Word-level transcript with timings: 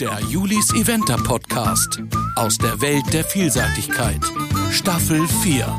Der 0.00 0.18
Julis 0.28 0.74
Eventer 0.74 1.16
Podcast 1.16 2.02
aus 2.34 2.58
der 2.58 2.80
Welt 2.80 3.04
der 3.12 3.22
Vielseitigkeit. 3.22 4.20
Staffel 4.72 5.24
4. 5.28 5.78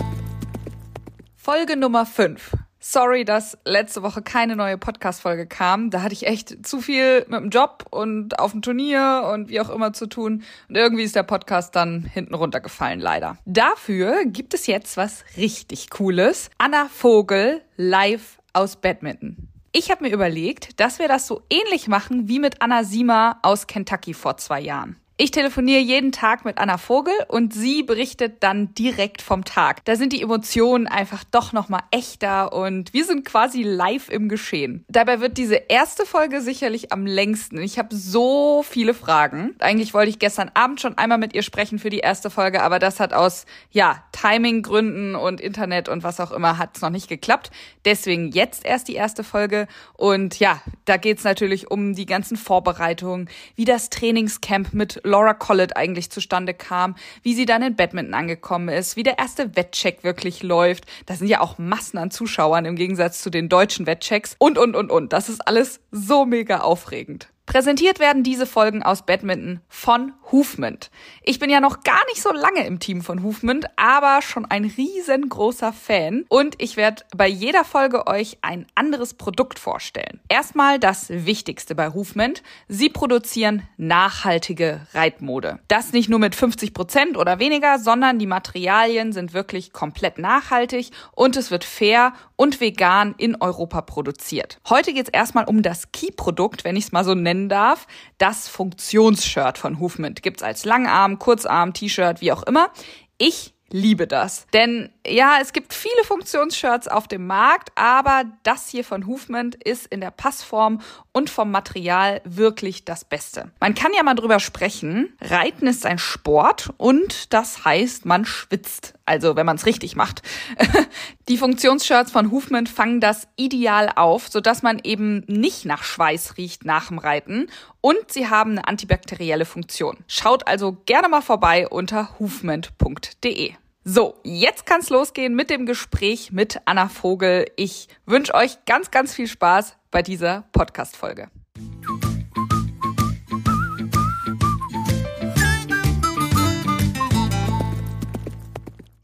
Folge 1.35 1.75
Nummer 1.75 2.05
5. 2.05 2.55
Sorry, 2.79 3.25
dass 3.25 3.57
letzte 3.65 4.03
Woche 4.03 4.21
keine 4.21 4.55
neue 4.55 4.77
Podcast-Folge 4.77 5.47
kam. 5.47 5.89
Da 5.89 6.01
hatte 6.01 6.13
ich 6.13 6.27
echt 6.27 6.65
zu 6.65 6.79
viel 6.79 7.25
mit 7.27 7.41
dem 7.41 7.49
Job 7.49 7.87
und 7.89 8.39
auf 8.39 8.51
dem 8.51 8.61
Turnier 8.61 9.29
und 9.33 9.49
wie 9.49 9.59
auch 9.59 9.69
immer 9.69 9.91
zu 9.91 10.07
tun. 10.07 10.43
Und 10.69 10.75
irgendwie 10.75 11.03
ist 11.03 11.17
der 11.17 11.23
Podcast 11.23 11.75
dann 11.75 12.03
hinten 12.05 12.35
runtergefallen, 12.35 13.01
leider. 13.01 13.37
Dafür 13.43 14.23
gibt 14.23 14.53
es 14.53 14.65
jetzt 14.65 14.95
was 14.95 15.25
richtig 15.35 15.89
Cooles. 15.89 16.49
Anna 16.57 16.87
Vogel 16.89 17.61
live 17.75 18.37
aus 18.53 18.77
Badminton. 18.77 19.49
Ich 19.77 19.91
habe 19.91 20.05
mir 20.05 20.13
überlegt, 20.13 20.79
dass 20.79 20.99
wir 20.99 21.09
das 21.09 21.27
so 21.27 21.41
ähnlich 21.49 21.89
machen 21.89 22.29
wie 22.29 22.39
mit 22.39 22.61
Anna 22.61 22.85
Siemer 22.85 23.39
aus 23.41 23.67
Kentucky 23.67 24.13
vor 24.13 24.37
zwei 24.37 24.61
Jahren. 24.61 24.95
Ich 25.17 25.31
telefoniere 25.31 25.79
jeden 25.79 26.11
Tag 26.11 26.43
mit 26.43 26.57
Anna 26.57 26.77
Vogel 26.77 27.13
und 27.29 27.53
sie 27.53 27.83
berichtet 27.83 28.43
dann 28.43 28.73
direkt 28.73 29.21
vom 29.21 29.45
Tag. 29.45 29.85
Da 29.85 29.95
sind 29.95 30.11
die 30.11 30.21
Emotionen 30.21 30.87
einfach 30.87 31.23
doch 31.23 31.53
noch 31.53 31.69
mal 31.69 31.83
echter 31.91 32.51
und 32.51 32.91
wir 32.91 33.05
sind 33.05 33.23
quasi 33.23 33.63
live 33.63 34.09
im 34.09 34.27
Geschehen. 34.27 34.83
Dabei 34.89 35.21
wird 35.21 35.37
diese 35.37 35.55
erste 35.55 36.05
Folge 36.05 36.41
sicherlich 36.41 36.91
am 36.91 37.05
längsten. 37.05 37.59
Ich 37.59 37.79
habe 37.79 37.95
so 37.95 38.61
viele 38.61 38.93
Fragen. 38.93 39.55
Eigentlich 39.59 39.93
wollte 39.93 40.09
ich 40.09 40.19
gestern 40.19 40.51
Abend 40.53 40.81
schon 40.81 40.97
einmal 40.97 41.17
mit 41.17 41.33
ihr 41.33 41.43
sprechen 41.43 41.79
für 41.79 41.89
die 41.89 41.99
erste 41.99 42.29
Folge, 42.29 42.61
aber 42.61 42.79
das 42.79 42.99
hat 42.99 43.13
aus 43.13 43.45
ja, 43.71 44.03
Timing-Gründen 44.11 45.15
und 45.15 45.39
Internet 45.39 45.87
und 45.87 46.03
was 46.03 46.19
auch 46.19 46.33
immer 46.33 46.57
hat's 46.57 46.81
noch 46.81 46.89
nicht 46.89 47.07
geklappt. 47.07 47.51
Deswegen 47.85 48.31
jetzt 48.31 48.65
erst 48.65 48.89
die 48.89 48.95
erste 48.95 49.23
Folge 49.23 49.69
und 49.93 50.41
ja, 50.41 50.61
da 50.83 50.97
geht's 50.97 51.23
natürlich 51.23 51.71
um 51.71 51.95
die 51.95 52.05
ganzen 52.05 52.35
Vorbereitungen, 52.35 53.29
wie 53.55 53.63
das 53.63 53.89
Trainingscamp 53.89 54.73
mit 54.73 55.04
Laura 55.05 55.33
Collett 55.33 55.77
eigentlich 55.77 56.09
zustande 56.09 56.53
kam, 56.53 56.95
wie 57.23 57.33
sie 57.33 57.45
dann 57.45 57.61
in 57.61 57.75
Badminton 57.75 58.13
angekommen 58.13 58.69
ist, 58.69 58.95
wie 58.95 59.03
der 59.03 59.19
erste 59.19 59.55
Wettcheck 59.55 60.03
wirklich 60.03 60.43
läuft. 60.43 60.85
Da 61.05 61.15
sind 61.15 61.27
ja 61.27 61.41
auch 61.41 61.57
Massen 61.57 61.97
an 61.97 62.11
Zuschauern 62.11 62.65
im 62.65 62.75
Gegensatz 62.75 63.21
zu 63.21 63.29
den 63.29 63.49
deutschen 63.49 63.85
Wettchecks 63.85 64.35
und, 64.39 64.57
und, 64.57 64.75
und, 64.75 64.91
und. 64.91 65.13
Das 65.13 65.29
ist 65.29 65.47
alles 65.47 65.79
so 65.91 66.25
mega 66.25 66.59
aufregend. 66.59 67.29
Präsentiert 67.45 67.99
werden 67.99 68.23
diese 68.23 68.47
Folgen 68.47 68.81
aus 68.81 69.03
Badminton 69.03 69.59
von 69.69 70.13
Hoofment. 70.31 70.89
Ich 71.21 71.37
bin 71.37 71.51
ja 71.51 71.59
noch 71.59 71.83
gar 71.83 72.03
nicht 72.07 72.21
so 72.21 72.31
lange 72.33 72.65
im 72.65 72.79
Team 72.79 73.01
von 73.01 73.21
Hoofment, 73.21 73.67
aber 73.75 74.23
schon 74.23 74.45
ein 74.45 74.65
riesengroßer 74.65 75.71
Fan 75.71 76.25
und 76.27 76.55
ich 76.59 76.75
werde 76.75 77.03
bei 77.15 77.27
jeder 77.27 77.63
Folge 77.63 78.07
euch 78.07 78.39
ein 78.41 78.65
anderes 78.73 79.13
Produkt 79.13 79.59
vorstellen. 79.59 80.19
Erstmal 80.27 80.79
das 80.79 81.09
Wichtigste 81.09 81.75
bei 81.75 81.93
Hoofment. 81.93 82.41
Sie 82.67 82.89
produzieren 82.89 83.61
nachhaltige 83.77 84.81
Reitmode. 84.93 85.59
Das 85.67 85.93
nicht 85.93 86.09
nur 86.09 86.19
mit 86.19 86.33
50 86.33 86.73
Prozent 86.73 87.15
oder 87.15 87.37
weniger, 87.37 87.77
sondern 87.77 88.17
die 88.17 88.25
Materialien 88.25 89.13
sind 89.13 89.33
wirklich 89.33 89.71
komplett 89.71 90.17
nachhaltig 90.17 90.89
und 91.11 91.37
es 91.37 91.51
wird 91.51 91.63
fair 91.63 92.13
und 92.35 92.59
vegan 92.59 93.13
in 93.17 93.35
Europa 93.39 93.81
produziert. 93.81 94.59
Heute 94.67 94.93
geht 94.93 95.07
es 95.07 95.13
erstmal 95.13 95.45
um 95.45 95.61
das 95.61 95.91
Key-Produkt, 95.91 96.63
wenn 96.63 96.75
ich 96.75 96.85
es 96.85 96.91
mal 96.91 97.03
so 97.03 97.13
nenne 97.13 97.35
nennen 97.35 97.49
darf, 97.49 97.87
das 98.17 98.47
Funktionsshirt 98.47 99.57
von 99.57 99.73
Movement. 99.73 100.23
Gibt's 100.23 100.43
als 100.43 100.65
Langarm, 100.65 101.19
Kurzarm, 101.19 101.73
T-Shirt, 101.73 102.21
wie 102.21 102.31
auch 102.31 102.43
immer. 102.43 102.69
Ich 103.17 103.53
liebe 103.69 104.07
das. 104.07 104.47
Denn 104.53 104.89
ja, 105.07 105.37
es 105.41 105.53
gibt 105.53 105.73
viele 105.73 106.03
Funktionsshirts 106.03 106.87
auf 106.87 107.07
dem 107.07 107.27
Markt, 107.27 107.71
aber 107.75 108.23
das 108.43 108.69
hier 108.69 108.83
von 108.83 109.01
Movement 109.01 109.55
ist 109.55 109.87
in 109.87 110.01
der 110.01 110.11
Passform 110.11 110.81
und 111.11 111.29
vom 111.29 111.51
Material 111.51 112.21
wirklich 112.25 112.85
das 112.85 113.05
Beste. 113.05 113.51
Man 113.59 113.75
kann 113.75 113.93
ja 113.93 114.03
mal 114.03 114.15
drüber 114.15 114.39
sprechen. 114.39 115.13
Reiten 115.21 115.67
ist 115.67 115.85
ein 115.85 115.97
Sport 115.97 116.73
und 116.77 117.33
das 117.33 117.65
heißt, 117.65 118.05
man 118.05 118.25
schwitzt. 118.25 118.93
Also, 119.05 119.35
wenn 119.35 119.45
man 119.45 119.55
es 119.55 119.65
richtig 119.65 119.95
macht. 119.95 120.23
Die 121.29 121.37
Funktionsshirts 121.37 122.11
von 122.11 122.27
Movement 122.27 122.69
fangen 122.69 122.99
das 122.99 123.27
ideal 123.35 123.91
auf, 123.95 124.27
sodass 124.29 124.63
man 124.63 124.79
eben 124.83 125.23
nicht 125.27 125.65
nach 125.65 125.83
Schweiß 125.83 126.37
riecht 126.37 126.65
nach 126.65 126.87
dem 126.87 126.97
Reiten 126.97 127.47
und 127.81 128.11
sie 128.11 128.29
haben 128.29 128.51
eine 128.51 128.67
antibakterielle 128.67 129.45
Funktion. 129.45 129.97
Schaut 130.07 130.47
also 130.47 130.77
gerne 130.85 131.07
mal 131.07 131.21
vorbei 131.21 131.67
unter 131.67 132.09
movement.de. 132.19 133.53
So, 133.87 134.15
jetzt 134.23 134.65
kann's 134.65 134.89
losgehen 134.89 135.35
mit 135.35 135.51
dem 135.51 135.67
Gespräch 135.67 136.31
mit 136.31 136.59
Anna 136.65 136.89
Vogel. 136.89 137.45
Ich 137.55 137.87
wünsche 138.07 138.33
euch 138.33 138.65
ganz, 138.65 138.89
ganz 138.89 139.13
viel 139.13 139.27
Spaß 139.27 139.77
bei 139.91 140.01
dieser 140.01 140.43
Podcast-Folge. 140.53 141.27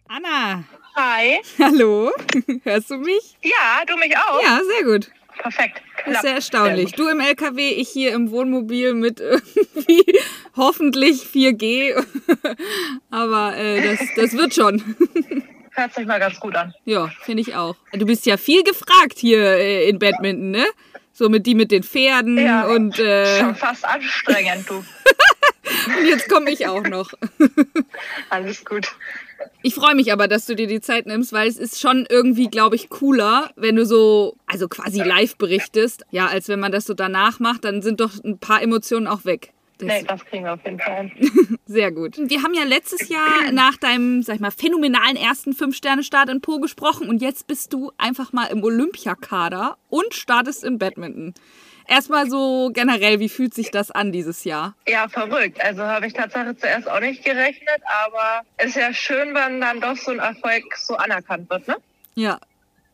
Anna. 0.08 0.64
Hi. 0.96 1.42
Hallo. 1.59 2.12
Hörst 2.63 2.90
du 2.90 2.98
mich? 2.98 3.38
Ja, 3.44 3.86
du 3.86 3.96
mich 3.98 4.18
auch. 4.18 4.42
Ja, 4.42 4.62
sehr 4.63 4.84
gut. 4.84 5.12
Perfekt. 5.38 5.84
Das 6.06 6.16
ist 6.16 6.22
sehr 6.22 6.34
erstaunlich. 6.34 6.90
Sehr 6.90 6.98
du 6.98 7.08
im 7.08 7.19
LKW, 7.19 7.69
ich 7.69 7.90
hier 7.90 8.13
im 8.13 8.31
Wohnmobil 8.31 8.96
mit 8.96 9.19
irgendwie 9.19 10.03
hoffentlich 10.56 11.23
4G. 11.23 12.03
Aber 13.09 13.56
äh, 13.57 13.81
das, 13.81 14.00
das 14.16 14.34
wird 14.34 14.53
schon. 14.53 14.95
Hört 15.73 15.94
sich 15.94 16.06
mal 16.06 16.19
ganz 16.19 16.39
gut 16.39 16.56
an. 16.56 16.73
Ja, 16.84 17.09
finde 17.22 17.41
ich 17.41 17.56
auch. 17.56 17.75
Du 17.94 18.06
bist 18.06 18.25
ja 18.25 18.38
viel 18.38 18.63
gefragt 18.63 19.17
hier 19.17 19.41
äh, 19.41 19.89
in 19.89 20.00
Badminton, 20.00 20.51
ne? 20.51 20.66
So 21.13 21.29
mit 21.29 21.45
die 21.45 21.56
mit 21.56 21.72
den 21.72 21.84
Pferden 21.84 22.38
ja, 22.38 22.66
und. 22.66 23.00
Äh, 23.00 23.39
schon 23.39 23.56
fast 23.56 23.85
anstrengend, 23.85 24.69
du. 24.69 24.75
und 25.97 26.07
jetzt 26.07 26.29
komme 26.29 26.51
ich 26.51 26.68
auch 26.68 26.83
noch. 26.83 27.12
Alles 28.29 28.66
gut. 28.66 28.88
Ich 29.63 29.75
freue 29.75 29.95
mich 29.95 30.12
aber, 30.12 30.28
dass 30.28 30.45
du 30.45 30.56
dir 30.56 30.68
die 30.68 30.81
Zeit 30.81 31.06
nimmst, 31.06 31.33
weil 31.33 31.47
es 31.47 31.57
ist 31.57 31.79
schon 31.79 32.06
irgendwie, 32.09 32.47
glaube 32.47 32.75
ich, 32.75 32.89
cooler, 32.89 33.51
wenn 33.56 33.75
du 33.75 33.85
so, 33.85 34.35
also 34.45 34.68
quasi 34.68 35.01
live 35.01 35.38
berichtest. 35.38 36.03
Ja, 36.12 36.28
als 36.28 36.47
wenn 36.47 36.59
man 36.59 36.72
das 36.72 36.85
so 36.85 36.94
danach 36.94 37.39
macht, 37.39 37.63
dann 37.63 37.81
sind 37.81 38.01
doch 38.01 38.12
ein 38.23 38.39
paar 38.39 38.62
Emotionen 38.62 39.07
auch 39.07 39.25
weg. 39.25 39.53
Das 39.81 39.88
nee, 39.88 40.03
das 40.08 40.25
kriegen 40.25 40.44
wir 40.44 40.53
auf 40.53 40.64
jeden 40.64 40.80
Fall. 40.80 41.12
Sehr 41.66 41.92
gut. 41.92 42.18
Wir 42.18 42.44
haben 42.44 42.53
ja 42.53 42.64
letztes 42.64 43.09
Jahr 43.09 43.52
nach 43.52 43.78
deinem, 43.78 44.22
sag 44.22 44.36
ich 44.36 44.42
mal, 44.42 44.52
phänomenalen 44.52 45.16
ersten 45.16 45.53
Fünf-Sterne-Start 45.53 46.30
in 46.30 46.40
Po 46.40 46.59
gesprochen 46.59 47.09
und 47.09 47.22
jetzt 47.22 47.47
bist 47.47 47.74
du 47.74 47.92
einfach 47.97 48.31
mal 48.31 48.46
im 48.46 48.64
Olympiakader 48.64 49.78
und 49.90 50.14
startest 50.14 50.64
im 50.64 50.78
Badminton. 50.78 51.34
Erstmal 51.88 52.30
so 52.30 52.69
generell, 52.72 53.19
wie 53.19 53.28
fühlt 53.28 53.56
sich 53.56 53.72
das 53.72 53.90
an 53.90 54.12
dieses 54.12 54.44
Jahr? 54.44 54.75
Ja, 54.88 55.09
verrückt. 55.09 55.59
Also 55.62 55.81
habe 55.81 56.06
ich 56.06 56.13
tatsächlich 56.13 56.59
zuerst 56.59 56.88
auch 56.88 57.00
nicht 57.00 57.25
gerechnet, 57.25 57.81
aber 58.06 58.44
es 58.58 58.68
ist 58.68 58.75
ja 58.75 58.94
schön, 58.94 59.34
wenn 59.34 59.59
dann 59.59 59.81
doch 59.81 59.98
so 59.98 60.12
ein 60.12 60.19
Erfolg 60.19 60.63
so 60.78 60.96
anerkannt 60.96 61.50
wird, 61.50 61.68
ne? 61.68 61.78
Ja, 62.13 62.40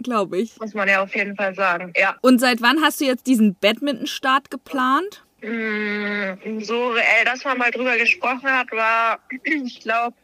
glaube 0.01 0.39
ich. 0.39 0.57
Muss 0.59 0.73
man 0.73 0.87
ja 0.87 1.03
auf 1.03 1.13
jeden 1.15 1.35
Fall 1.35 1.53
sagen, 1.53 1.91
ja. 1.97 2.15
Und 2.21 2.39
seit 2.39 2.61
wann 2.61 2.81
hast 2.81 3.01
du 3.01 3.05
jetzt 3.05 3.27
diesen 3.27 3.55
Badminton-Start 3.55 4.49
geplant? 4.49 5.25
Mm, 5.47 6.59
so 6.61 6.89
reell, 6.89 7.23
dass 7.23 7.45
man 7.45 7.57
mal 7.57 7.71
drüber 7.71 7.97
gesprochen 7.97 8.51
hat, 8.51 8.69
war, 8.71 9.19
ich 9.43 9.79
glaube, 9.79 10.15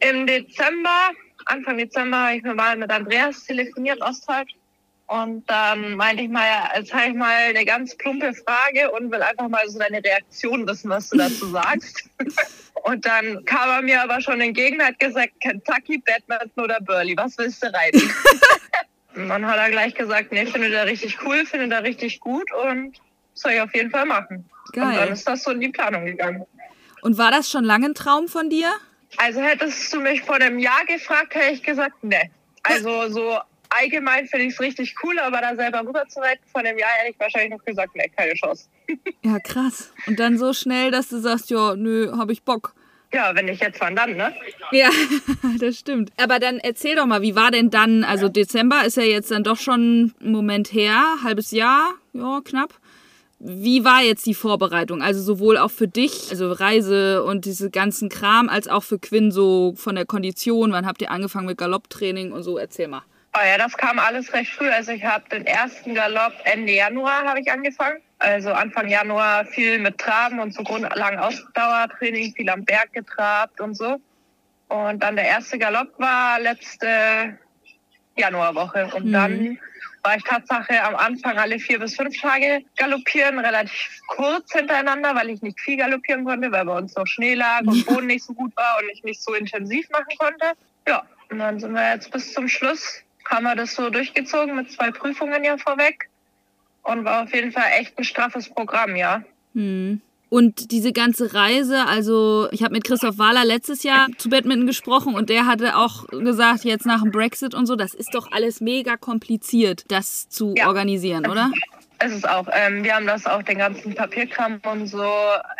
im 0.00 0.26
Dezember, 0.26 1.10
Anfang 1.46 1.78
Dezember, 1.78 2.18
habe 2.18 2.36
ich 2.36 2.42
mir 2.42 2.54
mal 2.54 2.76
mit 2.76 2.90
Andreas 2.90 3.44
telefoniert, 3.44 4.00
Osthold. 4.02 4.48
Und 5.06 5.48
dann 5.48 5.96
meinte 5.96 6.22
ich 6.22 6.28
mal, 6.28 6.46
jetzt 6.76 6.92
habe 6.92 7.08
ich 7.08 7.14
mal 7.14 7.34
eine 7.48 7.64
ganz 7.64 7.96
plumpe 7.96 8.32
Frage 8.34 8.90
und 8.92 9.10
will 9.10 9.22
einfach 9.22 9.48
mal 9.48 9.66
so 9.68 9.78
deine 9.78 10.02
Reaktion 10.04 10.66
wissen, 10.66 10.90
was 10.90 11.08
du 11.08 11.18
dazu 11.18 11.46
sagst. 11.46 12.08
und 12.84 13.04
dann 13.06 13.44
kam 13.44 13.70
er 13.70 13.82
mir 13.82 14.02
aber 14.02 14.20
schon 14.20 14.40
entgegen, 14.40 14.82
hat 14.82 14.98
gesagt, 14.98 15.32
Kentucky, 15.40 15.98
Badminton 15.98 16.64
oder 16.64 16.78
Burley, 16.80 17.16
was 17.16 17.36
willst 17.38 17.62
du 17.62 17.72
reiten? 17.72 18.00
und 19.14 19.28
dann 19.28 19.46
hat 19.46 19.58
er 19.58 19.70
gleich 19.70 19.94
gesagt, 19.94 20.32
nee, 20.32 20.46
finde 20.46 20.70
da 20.70 20.82
richtig 20.82 21.18
cool, 21.24 21.44
finde 21.46 21.68
da 21.68 21.78
richtig 21.78 22.20
gut 22.20 22.50
und 22.52 22.98
soll 23.34 23.52
ich 23.52 23.60
auf 23.60 23.74
jeden 23.74 23.90
Fall 23.90 24.06
machen. 24.06 24.48
Geil. 24.72 24.84
Und 24.84 24.96
dann 24.96 25.12
ist 25.12 25.26
das 25.26 25.42
so 25.42 25.50
in 25.50 25.60
die 25.60 25.68
Planung 25.68 26.04
gegangen. 26.04 26.46
Und 27.02 27.18
war 27.18 27.30
das 27.30 27.50
schon 27.50 27.64
lange 27.64 27.86
ein 27.86 27.94
Traum 27.94 28.28
von 28.28 28.48
dir? 28.48 28.72
Also 29.18 29.40
hättest 29.40 29.92
du 29.92 30.00
mich 30.00 30.22
vor 30.22 30.36
einem 30.36 30.58
Jahr 30.58 30.84
gefragt, 30.86 31.34
hätte 31.34 31.52
ich 31.52 31.62
gesagt, 31.62 31.96
nee. 32.02 32.30
Also 32.62 33.08
so 33.08 33.38
allgemein 33.80 34.26
finde 34.26 34.46
ich 34.46 34.54
es 34.54 34.60
richtig 34.60 34.94
cool, 35.02 35.18
aber 35.18 35.40
da 35.40 35.56
selber 35.56 35.80
rüber 35.80 36.06
zu 36.08 36.20
reiten, 36.20 36.42
von 36.52 36.64
dem 36.64 36.78
Jahr 36.78 36.90
hätte 36.90 37.12
ich 37.12 37.20
wahrscheinlich 37.20 37.50
noch 37.50 37.64
gesagt, 37.64 37.94
nee, 37.94 38.10
keine 38.16 38.34
Chance. 38.34 38.68
ja, 39.22 39.38
krass. 39.40 39.92
Und 40.06 40.20
dann 40.20 40.38
so 40.38 40.52
schnell, 40.52 40.90
dass 40.90 41.08
du 41.08 41.18
sagst, 41.18 41.50
ja, 41.50 41.74
nö, 41.74 42.12
habe 42.16 42.32
ich 42.32 42.42
Bock. 42.42 42.74
Ja, 43.14 43.34
wenn 43.34 43.48
ich 43.48 43.60
jetzt 43.60 43.78
wann 43.80 43.94
dann, 43.94 44.16
ne? 44.16 44.34
Ja, 44.70 44.88
das 45.58 45.78
stimmt. 45.78 46.12
Aber 46.16 46.38
dann 46.38 46.58
erzähl 46.58 46.96
doch 46.96 47.04
mal, 47.04 47.20
wie 47.20 47.36
war 47.36 47.50
denn 47.50 47.70
dann, 47.70 48.04
also 48.04 48.28
Dezember 48.28 48.84
ist 48.86 48.96
ja 48.96 49.02
jetzt 49.02 49.30
dann 49.30 49.44
doch 49.44 49.58
schon 49.58 50.14
ein 50.20 50.32
Moment 50.32 50.72
her, 50.72 51.18
halbes 51.22 51.50
Jahr, 51.50 51.92
ja, 52.14 52.40
knapp. 52.42 52.78
Wie 53.44 53.84
war 53.84 54.02
jetzt 54.02 54.24
die 54.26 54.34
Vorbereitung? 54.34 55.02
Also 55.02 55.20
sowohl 55.20 55.58
auch 55.58 55.72
für 55.72 55.88
dich, 55.88 56.28
also 56.30 56.52
Reise 56.52 57.24
und 57.24 57.44
diese 57.44 57.70
ganzen 57.70 58.08
Kram, 58.08 58.48
als 58.48 58.68
auch 58.68 58.84
für 58.84 59.00
Quinn 59.00 59.32
so 59.32 59.74
von 59.76 59.96
der 59.96 60.06
Kondition. 60.06 60.70
Wann 60.70 60.86
habt 60.86 61.02
ihr 61.02 61.10
angefangen 61.10 61.46
mit 61.46 61.58
Galopptraining 61.58 62.30
und 62.30 62.44
so? 62.44 62.56
Erzähl 62.56 62.86
mal. 62.86 63.02
Oh 63.34 63.40
ja, 63.44 63.58
das 63.58 63.76
kam 63.76 63.98
alles 63.98 64.32
recht 64.32 64.52
früh. 64.52 64.68
Also 64.68 64.92
ich 64.92 65.04
habe 65.04 65.28
den 65.28 65.44
ersten 65.44 65.94
Galopp 65.94 66.34
Ende 66.44 66.72
Januar 66.72 67.24
habe 67.24 67.40
ich 67.40 67.50
angefangen. 67.50 67.98
Also 68.20 68.52
Anfang 68.52 68.88
Januar 68.88 69.44
viel 69.46 69.80
mit 69.80 69.98
Traben 69.98 70.38
und 70.38 70.54
so 70.54 70.62
grundlangen 70.62 71.18
Ausdauertraining, 71.18 72.34
viel 72.36 72.48
am 72.48 72.64
Berg 72.64 72.92
getrabt 72.92 73.60
und 73.60 73.74
so. 73.76 73.96
Und 74.68 75.02
dann 75.02 75.16
der 75.16 75.24
erste 75.26 75.58
Galopp 75.58 75.98
war 75.98 76.38
letzte 76.38 77.38
Januarwoche. 78.16 78.88
Und 78.94 79.06
Mhm. 79.06 79.12
dann 79.12 79.58
war 80.02 80.16
ich 80.16 80.24
Tatsache 80.24 80.82
am 80.82 80.96
Anfang 80.96 81.38
alle 81.38 81.58
vier 81.58 81.78
bis 81.78 81.96
fünf 81.96 82.20
Tage 82.20 82.64
galoppieren, 82.76 83.38
relativ 83.38 84.00
kurz 84.08 84.52
hintereinander, 84.52 85.14
weil 85.14 85.30
ich 85.30 85.42
nicht 85.42 85.60
viel 85.60 85.76
galoppieren 85.76 86.24
konnte, 86.24 86.50
weil 86.50 86.64
bei 86.64 86.76
uns 86.76 86.94
noch 86.96 87.06
Schnee 87.06 87.34
lag 87.34 87.60
und 87.62 87.86
Boden 87.86 88.06
nicht 88.06 88.24
so 88.24 88.32
gut 88.32 88.56
war 88.56 88.78
und 88.80 88.90
ich 88.92 89.02
nicht 89.04 89.22
so 89.22 89.34
intensiv 89.34 89.88
machen 89.90 90.16
konnte. 90.18 90.52
Ja, 90.88 91.04
und 91.30 91.38
dann 91.38 91.60
sind 91.60 91.72
wir 91.72 91.94
jetzt 91.94 92.10
bis 92.10 92.32
zum 92.32 92.48
Schluss, 92.48 93.02
haben 93.26 93.44
wir 93.44 93.54
das 93.54 93.74
so 93.74 93.90
durchgezogen 93.90 94.56
mit 94.56 94.72
zwei 94.72 94.90
Prüfungen 94.90 95.44
ja 95.44 95.56
vorweg. 95.56 96.08
Und 96.82 97.04
war 97.04 97.22
auf 97.22 97.32
jeden 97.32 97.52
Fall 97.52 97.70
echt 97.78 97.96
ein 97.96 98.02
straffes 98.02 98.48
Programm, 98.48 98.96
ja. 98.96 99.22
Hm. 99.54 100.00
Und 100.32 100.70
diese 100.70 100.94
ganze 100.94 101.34
Reise, 101.34 101.84
also 101.84 102.48
ich 102.52 102.62
habe 102.62 102.72
mit 102.72 102.84
Christoph 102.84 103.18
Wahler 103.18 103.44
letztes 103.44 103.82
Jahr 103.82 104.06
zu 104.16 104.30
Badminton 104.30 104.66
gesprochen 104.66 105.14
und 105.14 105.28
der 105.28 105.44
hatte 105.44 105.76
auch 105.76 106.06
gesagt, 106.06 106.64
jetzt 106.64 106.86
nach 106.86 107.02
dem 107.02 107.10
Brexit 107.10 107.54
und 107.54 107.66
so, 107.66 107.76
das 107.76 107.92
ist 107.92 108.14
doch 108.14 108.32
alles 108.32 108.62
mega 108.62 108.96
kompliziert, 108.96 109.84
das 109.88 110.30
zu 110.30 110.54
Ja. 110.56 110.68
organisieren, 110.68 111.26
oder? 111.26 111.50
Es 111.98 112.12
ist 112.12 112.26
auch, 112.26 112.46
ähm, 112.50 112.82
wir 112.82 112.94
haben 112.96 113.06
das 113.06 113.26
auch, 113.26 113.42
den 113.42 113.58
ganzen 113.58 113.94
Papierkram 113.94 114.58
und 114.64 114.86
so, 114.86 115.04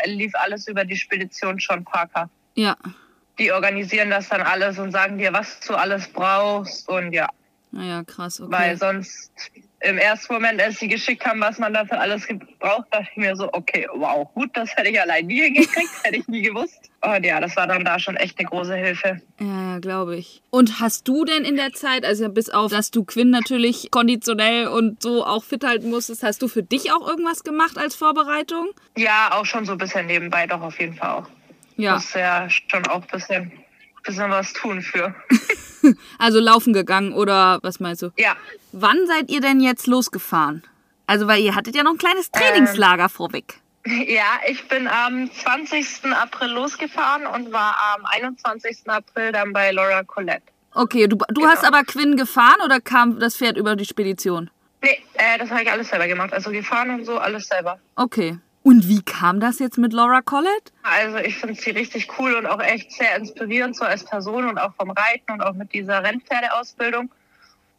lief 0.06 0.32
alles 0.36 0.66
über 0.66 0.86
die 0.86 0.96
Spedition 0.96 1.58
John 1.58 1.84
Parker. 1.84 2.30
Ja. 2.54 2.74
Die 3.38 3.52
organisieren 3.52 4.08
das 4.08 4.30
dann 4.30 4.40
alles 4.40 4.78
und 4.78 4.90
sagen 4.90 5.18
dir, 5.18 5.34
was 5.34 5.60
du 5.60 5.74
alles 5.74 6.08
brauchst 6.08 6.88
und 6.88 7.12
ja, 7.12 7.28
Naja, 7.72 8.04
krass, 8.04 8.40
okay. 8.40 8.50
weil 8.50 8.78
sonst 8.78 9.32
im 9.82 9.98
ersten 9.98 10.32
Moment, 10.32 10.62
als 10.62 10.78
sie 10.78 10.88
geschickt 10.88 11.24
haben, 11.26 11.40
was 11.40 11.58
man 11.58 11.74
dafür 11.74 12.00
alles 12.00 12.26
gebraucht, 12.26 12.86
dachte 12.90 13.08
ich 13.10 13.16
mir 13.16 13.34
so, 13.34 13.48
okay, 13.52 13.86
wow, 13.94 14.28
gut, 14.34 14.50
das 14.54 14.74
hätte 14.76 14.90
ich 14.90 15.00
allein 15.00 15.26
nie 15.26 15.42
hingekriegt, 15.42 15.90
hätte 16.04 16.16
ich 16.16 16.28
nie 16.28 16.42
gewusst. 16.42 16.90
Und 17.00 17.24
ja, 17.24 17.40
das 17.40 17.56
war 17.56 17.66
dann 17.66 17.84
da 17.84 17.98
schon 17.98 18.16
echt 18.16 18.38
eine 18.38 18.48
große 18.48 18.76
Hilfe. 18.76 19.20
Ja, 19.40 19.78
glaube 19.80 20.16
ich. 20.16 20.42
Und 20.50 20.80
hast 20.80 21.08
du 21.08 21.24
denn 21.24 21.44
in 21.44 21.56
der 21.56 21.72
Zeit, 21.72 22.04
also 22.04 22.28
bis 22.28 22.48
auf, 22.48 22.70
dass 22.70 22.90
du 22.90 23.04
Quinn 23.04 23.30
natürlich 23.30 23.90
konditionell 23.90 24.68
und 24.68 25.02
so 25.02 25.24
auch 25.24 25.42
fit 25.42 25.64
halten 25.64 25.90
musstest, 25.90 26.22
hast 26.22 26.42
du 26.42 26.48
für 26.48 26.62
dich 26.62 26.92
auch 26.92 27.06
irgendwas 27.06 27.42
gemacht 27.42 27.76
als 27.76 27.96
Vorbereitung? 27.96 28.68
Ja, 28.96 29.30
auch 29.32 29.46
schon 29.46 29.64
so 29.64 29.72
ein 29.72 29.78
bisschen 29.78 30.06
nebenbei, 30.06 30.46
doch 30.46 30.60
auf 30.60 30.78
jeden 30.78 30.94
Fall 30.94 31.10
auch. 31.10 31.28
Ja. 31.76 31.94
Muss 31.94 32.12
ja 32.14 32.48
schon 32.48 32.86
auch 32.86 33.02
ein 33.02 33.08
bisschen, 33.10 33.52
bisschen 34.02 34.30
was 34.30 34.52
tun 34.52 34.82
für. 34.82 35.14
Also 36.16 36.38
laufen 36.38 36.72
gegangen 36.72 37.12
oder 37.12 37.58
was 37.62 37.80
meinst 37.80 38.02
du? 38.02 38.12
Ja, 38.16 38.36
Wann 38.72 39.06
seid 39.06 39.30
ihr 39.30 39.40
denn 39.40 39.60
jetzt 39.60 39.86
losgefahren? 39.86 40.62
Also, 41.06 41.28
weil 41.28 41.42
ihr 41.42 41.54
hattet 41.54 41.76
ja 41.76 41.82
noch 41.82 41.92
ein 41.92 41.98
kleines 41.98 42.30
Trainingslager 42.30 43.08
vorweg. 43.08 43.60
Ja, 43.84 44.40
ich 44.46 44.66
bin 44.68 44.86
am 44.86 45.30
20. 45.30 46.04
April 46.14 46.50
losgefahren 46.50 47.26
und 47.26 47.52
war 47.52 47.76
am 47.96 48.06
21. 48.06 48.78
April 48.86 49.32
dann 49.32 49.52
bei 49.52 49.72
Laura 49.72 50.04
Colette. 50.04 50.44
Okay, 50.72 51.06
du, 51.08 51.18
du 51.28 51.46
hast 51.46 51.64
aber 51.66 51.82
Quinn 51.82 52.16
gefahren 52.16 52.60
oder 52.64 52.80
kam 52.80 53.18
das 53.18 53.36
Pferd 53.36 53.58
über 53.58 53.76
die 53.76 53.84
Spedition? 53.84 54.50
Nee, 54.82 55.00
äh, 55.14 55.36
das 55.38 55.50
habe 55.50 55.62
ich 55.62 55.70
alles 55.70 55.88
selber 55.88 56.06
gemacht. 56.06 56.32
Also 56.32 56.50
gefahren 56.50 56.90
und 56.90 57.04
so, 57.04 57.18
alles 57.18 57.48
selber. 57.48 57.78
Okay. 57.96 58.38
Und 58.62 58.88
wie 58.88 59.02
kam 59.02 59.40
das 59.40 59.58
jetzt 59.58 59.76
mit 59.78 59.92
Laura 59.92 60.22
Collett? 60.22 60.72
Also 60.82 61.16
ich 61.18 61.36
finde 61.36 61.54
sie 61.60 61.70
richtig 61.70 62.08
cool 62.18 62.34
und 62.34 62.46
auch 62.46 62.60
echt 62.60 62.92
sehr 62.92 63.16
inspirierend 63.16 63.74
so 63.76 63.84
als 63.84 64.04
Person 64.04 64.46
und 64.46 64.58
auch 64.58 64.72
vom 64.76 64.90
Reiten 64.90 65.32
und 65.32 65.40
auch 65.40 65.54
mit 65.54 65.72
dieser 65.72 66.02
Rennpferdeausbildung. 66.04 67.10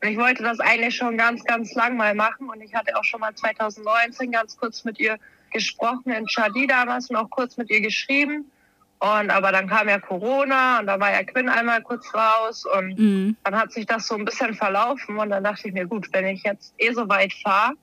Und 0.02 0.10
ich 0.10 0.18
wollte 0.18 0.44
das 0.44 0.60
eigentlich 0.60 0.96
schon 0.98 1.18
ganz, 1.18 1.44
ganz 1.46 1.74
lang 1.76 1.96
mal 1.96 2.14
machen 2.14 2.50
und 2.50 2.60
ich 2.62 2.76
hatte 2.76 2.98
auch 2.98 3.04
schon 3.06 3.22
mal 3.22 3.34
2019 3.34 4.32
ganz 4.32 4.58
kurz 4.58 4.84
mit 4.84 5.00
ihr 5.00 5.18
gesprochen 5.54 6.12
in 6.12 6.26
Charlie 6.26 6.68
damals 6.68 7.10
und 7.10 7.16
auch 7.16 7.30
kurz 7.30 7.56
mit 7.56 7.70
ihr 7.70 7.80
geschrieben. 7.80 8.52
Und 9.00 9.30
aber 9.32 9.52
dann 9.54 9.68
kam 9.70 9.88
ja 9.88 10.00
Corona 10.00 10.80
und 10.80 10.88
da 10.88 11.00
war 11.00 11.12
ja 11.12 11.24
Quinn 11.24 11.48
einmal 11.50 11.82
kurz 11.82 12.14
raus 12.14 12.66
und 12.66 12.98
Mhm. 13.00 13.38
dann 13.44 13.56
hat 13.58 13.72
sich 13.72 13.86
das 13.86 14.08
so 14.08 14.16
ein 14.16 14.26
bisschen 14.26 14.54
verlaufen 14.54 15.18
und 15.18 15.30
dann 15.30 15.44
dachte 15.44 15.68
ich 15.68 15.74
mir, 15.74 15.86
gut, 15.86 16.08
wenn 16.12 16.26
ich 16.26 16.44
jetzt 16.44 16.74
eh 16.78 16.92
so 16.94 17.08
weit 17.08 17.34
fahre 17.34 17.74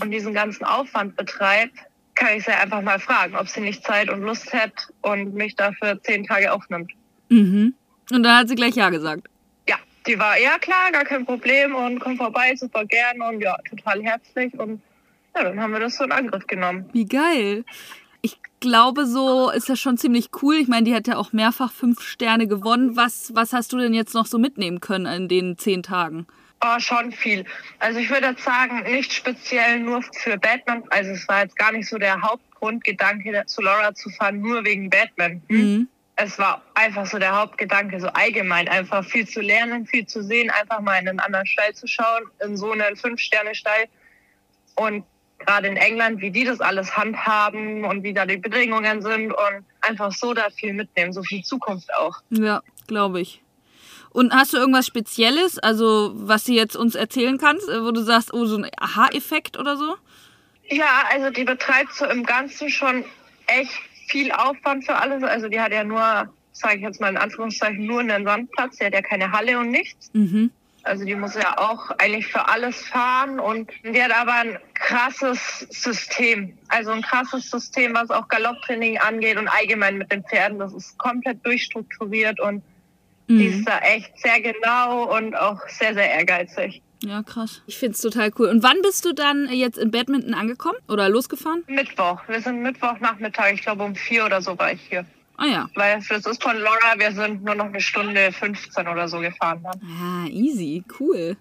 und 0.00 0.10
diesen 0.10 0.32
ganzen 0.34 0.64
Aufwand 0.64 1.16
betreibe, 1.16 1.72
kann 2.20 2.36
ich 2.36 2.44
sie 2.44 2.52
einfach 2.52 2.82
mal 2.82 3.00
fragen, 3.00 3.34
ob 3.34 3.48
sie 3.48 3.60
nicht 3.60 3.82
Zeit 3.82 4.10
und 4.10 4.20
Lust 4.20 4.52
hätte 4.52 4.92
und 5.00 5.34
mich 5.34 5.56
dafür 5.56 6.00
zehn 6.02 6.24
Tage 6.24 6.52
aufnimmt. 6.52 6.92
Mhm. 7.30 7.74
Und 8.12 8.22
dann 8.22 8.36
hat 8.36 8.48
sie 8.48 8.54
gleich 8.54 8.76
Ja 8.76 8.90
gesagt. 8.90 9.26
Ja, 9.66 9.76
die 10.06 10.18
war, 10.18 10.38
ja 10.38 10.58
klar, 10.58 10.92
gar 10.92 11.04
kein 11.04 11.24
Problem 11.24 11.74
und 11.74 11.98
komm 11.98 12.18
vorbei, 12.18 12.54
super 12.54 12.84
gern 12.84 13.22
und 13.22 13.40
ja, 13.40 13.56
total 13.68 14.02
herzlich 14.02 14.52
und 14.58 14.82
ja, 15.34 15.44
dann 15.44 15.60
haben 15.60 15.72
wir 15.72 15.80
das 15.80 15.96
so 15.96 16.04
in 16.04 16.12
Angriff 16.12 16.46
genommen. 16.46 16.90
Wie 16.92 17.06
geil. 17.06 17.64
Ich 18.20 18.36
glaube, 18.60 19.06
so 19.06 19.50
ist 19.50 19.70
das 19.70 19.80
schon 19.80 19.96
ziemlich 19.96 20.28
cool. 20.42 20.56
Ich 20.56 20.68
meine, 20.68 20.84
die 20.84 20.94
hat 20.94 21.06
ja 21.06 21.16
auch 21.16 21.32
mehrfach 21.32 21.72
fünf 21.72 22.02
Sterne 22.02 22.46
gewonnen. 22.46 22.96
Was, 22.96 23.34
was 23.34 23.54
hast 23.54 23.72
du 23.72 23.78
denn 23.78 23.94
jetzt 23.94 24.12
noch 24.12 24.26
so 24.26 24.38
mitnehmen 24.38 24.80
können 24.80 25.06
in 25.06 25.28
den 25.28 25.56
zehn 25.56 25.82
Tagen? 25.82 26.26
Oh, 26.62 26.78
schon 26.78 27.10
viel. 27.12 27.44
Also 27.78 27.98
ich 27.98 28.10
würde 28.10 28.26
jetzt 28.26 28.44
sagen, 28.44 28.82
nicht 28.82 29.12
speziell 29.12 29.80
nur 29.80 30.02
für 30.02 30.36
Batman. 30.36 30.84
Also 30.90 31.12
es 31.12 31.26
war 31.26 31.42
jetzt 31.42 31.56
gar 31.56 31.72
nicht 31.72 31.88
so 31.88 31.96
der 31.96 32.20
Hauptgrundgedanke, 32.20 33.44
zu 33.46 33.62
Laura 33.62 33.94
zu 33.94 34.10
fahren, 34.10 34.40
nur 34.40 34.64
wegen 34.64 34.90
Batman. 34.90 35.42
Mhm. 35.48 35.88
Es 36.16 36.38
war 36.38 36.62
einfach 36.74 37.06
so 37.06 37.18
der 37.18 37.34
Hauptgedanke, 37.34 37.98
so 37.98 38.08
allgemein, 38.08 38.68
einfach 38.68 39.02
viel 39.06 39.26
zu 39.26 39.40
lernen, 39.40 39.86
viel 39.86 40.06
zu 40.06 40.22
sehen, 40.22 40.50
einfach 40.50 40.80
mal 40.80 41.00
in 41.00 41.08
einen 41.08 41.20
anderen 41.20 41.46
Stall 41.46 41.72
zu 41.72 41.86
schauen, 41.86 42.24
in 42.44 42.58
so 42.58 42.72
einen 42.72 42.94
Fünf-Sterne-Stall. 42.94 43.86
Und 44.74 45.04
gerade 45.38 45.68
in 45.68 45.78
England, 45.78 46.20
wie 46.20 46.30
die 46.30 46.44
das 46.44 46.60
alles 46.60 46.94
handhaben 46.94 47.84
und 47.84 48.02
wie 48.02 48.12
da 48.12 48.26
die 48.26 48.36
Bedingungen 48.36 49.00
sind 49.00 49.32
und 49.32 49.64
einfach 49.80 50.12
so 50.12 50.34
da 50.34 50.50
viel 50.50 50.74
mitnehmen, 50.74 51.14
so 51.14 51.22
viel 51.22 51.42
Zukunft 51.42 51.88
auch. 51.94 52.20
Ja, 52.28 52.60
glaube 52.86 53.22
ich. 53.22 53.42
Und 54.12 54.34
hast 54.34 54.52
du 54.52 54.56
irgendwas 54.56 54.86
Spezielles, 54.86 55.58
also 55.58 56.12
was 56.14 56.44
du 56.44 56.52
jetzt 56.52 56.76
uns 56.76 56.94
erzählen 56.94 57.38
kannst, 57.38 57.68
äh, 57.68 57.82
wo 57.82 57.92
du 57.92 58.02
sagst, 58.02 58.34
oh, 58.34 58.44
so 58.44 58.56
ein 58.56 58.66
Aha-Effekt 58.76 59.58
oder 59.58 59.76
so? 59.76 59.96
Ja, 60.68 61.04
also 61.12 61.30
die 61.30 61.44
betreibt 61.44 61.94
so 61.94 62.06
im 62.06 62.24
Ganzen 62.24 62.70
schon 62.70 63.04
echt 63.46 63.70
viel 64.08 64.32
Aufwand 64.32 64.84
für 64.84 64.96
alles. 64.96 65.22
Also 65.22 65.48
die 65.48 65.60
hat 65.60 65.72
ja 65.72 65.84
nur, 65.84 66.32
sage 66.52 66.76
ich 66.76 66.82
jetzt 66.82 67.00
mal 67.00 67.10
in 67.10 67.16
Anführungszeichen, 67.16 67.84
nur 67.86 68.00
einen 68.00 68.24
Sandplatz. 68.24 68.76
Die 68.76 68.84
hat 68.84 68.94
ja 68.94 69.02
keine 69.02 69.30
Halle 69.32 69.58
und 69.58 69.70
nichts. 69.70 70.10
Mhm. 70.12 70.50
Also 70.82 71.04
die 71.04 71.14
muss 71.14 71.34
ja 71.34 71.58
auch 71.58 71.90
eigentlich 71.98 72.26
für 72.26 72.48
alles 72.48 72.80
fahren 72.82 73.38
und 73.38 73.70
die 73.84 74.02
hat 74.02 74.12
aber 74.12 74.32
ein 74.32 74.58
krasses 74.74 75.66
System. 75.70 76.56
Also 76.68 76.90
ein 76.90 77.02
krasses 77.02 77.50
System, 77.50 77.94
was 77.94 78.10
auch 78.10 78.28
Galopptraining 78.28 78.98
angeht 78.98 79.36
und 79.36 79.46
allgemein 79.46 79.98
mit 79.98 80.10
den 80.10 80.24
Pferden. 80.24 80.58
Das 80.58 80.72
ist 80.72 80.96
komplett 80.98 81.44
durchstrukturiert 81.44 82.40
und 82.40 82.62
die 83.38 83.48
Mhm. 83.48 83.58
ist 83.60 83.68
da 83.68 83.78
echt 83.78 84.10
sehr 84.18 84.40
genau 84.40 85.16
und 85.16 85.34
auch 85.34 85.58
sehr, 85.68 85.94
sehr 85.94 86.10
ehrgeizig. 86.10 86.82
Ja, 87.02 87.22
krass. 87.22 87.62
Ich 87.66 87.78
find's 87.78 88.00
total 88.02 88.30
cool. 88.38 88.48
Und 88.48 88.62
wann 88.62 88.82
bist 88.82 89.04
du 89.06 89.14
dann 89.14 89.48
jetzt 89.50 89.78
in 89.78 89.90
Badminton 89.90 90.34
angekommen 90.34 90.76
oder 90.88 91.08
losgefahren? 91.08 91.62
Mittwoch. 91.66 92.20
Wir 92.28 92.40
sind 92.42 92.60
Mittwochnachmittag, 92.60 93.52
ich 93.54 93.62
glaube 93.62 93.84
um 93.84 93.94
vier 93.94 94.26
oder 94.26 94.42
so 94.42 94.58
war 94.58 94.72
ich 94.72 94.80
hier. 94.88 95.06
Ah 95.38 95.46
ja. 95.46 95.70
Weil 95.74 96.02
das 96.06 96.26
ist 96.26 96.42
von 96.42 96.56
Laura, 96.58 96.98
wir 96.98 97.12
sind 97.12 97.42
nur 97.42 97.54
noch 97.54 97.64
eine 97.66 97.80
Stunde 97.80 98.30
15 98.32 98.86
oder 98.86 99.08
so 99.08 99.18
gefahren. 99.20 99.62
Dann. 99.62 99.80
Ah, 99.82 100.26
easy, 100.28 100.84
cool. 101.00 101.36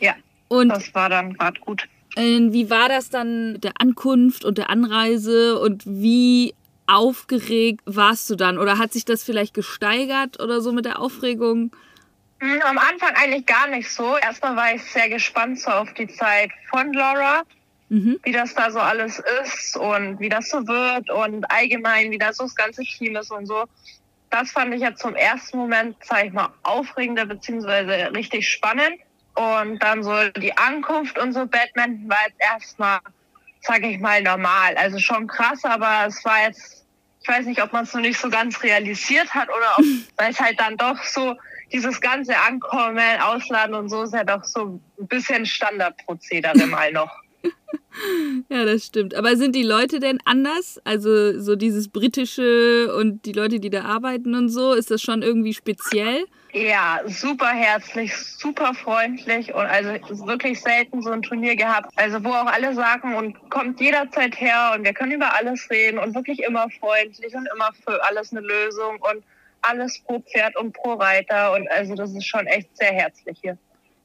Ja, 0.00 0.14
Und 0.48 0.70
das 0.70 0.92
war 0.94 1.08
dann 1.08 1.34
gerade 1.34 1.60
gut. 1.60 1.84
wie 2.16 2.68
war 2.70 2.88
das 2.88 3.10
dann 3.10 3.52
mit 3.52 3.62
der 3.64 3.74
Ankunft 3.80 4.44
und 4.44 4.58
der 4.58 4.68
Anreise 4.70 5.60
und 5.60 5.84
wie 5.86 6.54
aufgeregt 6.90 7.80
warst 7.86 8.28
du 8.30 8.36
dann? 8.36 8.58
Oder 8.58 8.78
hat 8.78 8.92
sich 8.92 9.04
das 9.04 9.22
vielleicht 9.24 9.54
gesteigert 9.54 10.40
oder 10.40 10.60
so 10.60 10.72
mit 10.72 10.84
der 10.84 10.98
Aufregung? 11.00 11.74
Hm, 12.40 12.60
Am 12.62 12.78
Anfang 12.78 13.14
eigentlich 13.14 13.46
gar 13.46 13.68
nicht 13.68 13.90
so. 13.90 14.16
Erstmal 14.16 14.56
war 14.56 14.74
ich 14.74 14.82
sehr 14.84 15.08
gespannt 15.08 15.60
so 15.60 15.70
auf 15.70 15.92
die 15.94 16.08
Zeit 16.08 16.50
von 16.70 16.92
Laura, 16.92 17.42
Mhm. 17.88 18.18
wie 18.22 18.32
das 18.32 18.54
da 18.54 18.70
so 18.70 18.78
alles 18.78 19.20
ist 19.42 19.76
und 19.76 20.20
wie 20.20 20.28
das 20.28 20.48
so 20.48 20.66
wird 20.68 21.10
und 21.10 21.44
allgemein, 21.50 22.10
wie 22.12 22.18
das 22.18 22.36
so 22.36 22.44
das 22.44 22.54
ganze 22.54 22.82
Team 22.82 23.16
ist 23.16 23.32
und 23.32 23.46
so. 23.46 23.64
Das 24.30 24.52
fand 24.52 24.72
ich 24.72 24.80
jetzt 24.80 25.00
zum 25.02 25.16
ersten 25.16 25.58
Moment, 25.58 25.96
sag 26.04 26.24
ich 26.26 26.32
mal, 26.32 26.50
aufregender 26.62 27.26
beziehungsweise 27.26 28.12
richtig 28.14 28.48
spannend. 28.48 28.94
Und 29.34 29.82
dann 29.82 30.02
so 30.04 30.12
die 30.36 30.56
Ankunft 30.56 31.18
und 31.18 31.32
so 31.32 31.46
Batman 31.46 32.08
war 32.08 32.18
jetzt 32.28 32.40
erstmal, 32.40 33.00
sag 33.62 33.82
ich 33.82 33.98
mal, 33.98 34.22
normal. 34.22 34.76
Also 34.76 34.98
schon 34.98 35.26
krass, 35.26 35.64
aber 35.64 36.04
es 36.06 36.24
war 36.24 36.42
jetzt, 36.46 36.79
ich 37.22 37.28
weiß 37.28 37.46
nicht, 37.46 37.62
ob 37.62 37.72
man 37.72 37.84
es 37.84 37.92
noch 37.92 38.00
nicht 38.00 38.18
so 38.18 38.30
ganz 38.30 38.62
realisiert 38.62 39.34
hat 39.34 39.48
oder 39.48 39.78
ob, 39.78 39.84
weil 40.16 40.30
es 40.30 40.40
halt 40.40 40.58
dann 40.58 40.76
doch 40.76 41.02
so, 41.04 41.36
dieses 41.72 42.00
ganze 42.00 42.36
Ankommen, 42.36 43.20
Ausladen 43.20 43.74
und 43.74 43.88
so 43.88 44.02
ist 44.02 44.14
ja 44.14 44.24
doch 44.24 44.44
so 44.44 44.80
ein 44.98 45.06
bisschen 45.06 45.46
Standardprozedere 45.46 46.66
mal 46.66 46.92
noch. 46.92 47.10
Ja, 48.48 48.64
das 48.64 48.86
stimmt. 48.86 49.14
Aber 49.14 49.36
sind 49.36 49.54
die 49.54 49.62
Leute 49.62 50.00
denn 50.00 50.18
anders? 50.24 50.80
Also 50.84 51.38
so 51.40 51.56
dieses 51.56 51.88
britische 51.88 52.94
und 52.96 53.24
die 53.24 53.32
Leute, 53.32 53.60
die 53.60 53.70
da 53.70 53.82
arbeiten 53.82 54.34
und 54.34 54.48
so, 54.48 54.72
ist 54.72 54.90
das 54.90 55.02
schon 55.02 55.22
irgendwie 55.22 55.54
speziell? 55.54 56.24
Ja, 56.52 57.00
super 57.06 57.50
herzlich, 57.50 58.16
super 58.16 58.74
freundlich 58.74 59.54
und 59.54 59.66
also 59.66 59.90
wirklich 60.26 60.60
selten 60.60 61.00
so 61.00 61.10
ein 61.10 61.22
Turnier 61.22 61.54
gehabt. 61.54 61.92
Also 61.96 62.22
wo 62.24 62.30
auch 62.30 62.46
alle 62.46 62.74
sagen 62.74 63.14
und 63.14 63.50
kommt 63.50 63.80
jederzeit 63.80 64.40
her 64.40 64.72
und 64.74 64.84
wir 64.84 64.92
können 64.92 65.12
über 65.12 65.34
alles 65.36 65.70
reden 65.70 65.98
und 65.98 66.14
wirklich 66.14 66.42
immer 66.42 66.66
freundlich 66.80 67.34
und 67.34 67.48
immer 67.54 67.70
für 67.84 68.02
alles 68.04 68.32
eine 68.32 68.40
Lösung 68.40 68.98
und 69.00 69.22
alles 69.62 70.00
pro 70.04 70.18
Pferd 70.20 70.56
und 70.56 70.72
pro 70.72 70.94
Reiter 70.94 71.52
und 71.52 71.70
also 71.70 71.94
das 71.94 72.12
ist 72.14 72.26
schon 72.26 72.46
echt 72.46 72.76
sehr 72.76 72.92
herzlich 72.92 73.38
hier. 73.40 73.56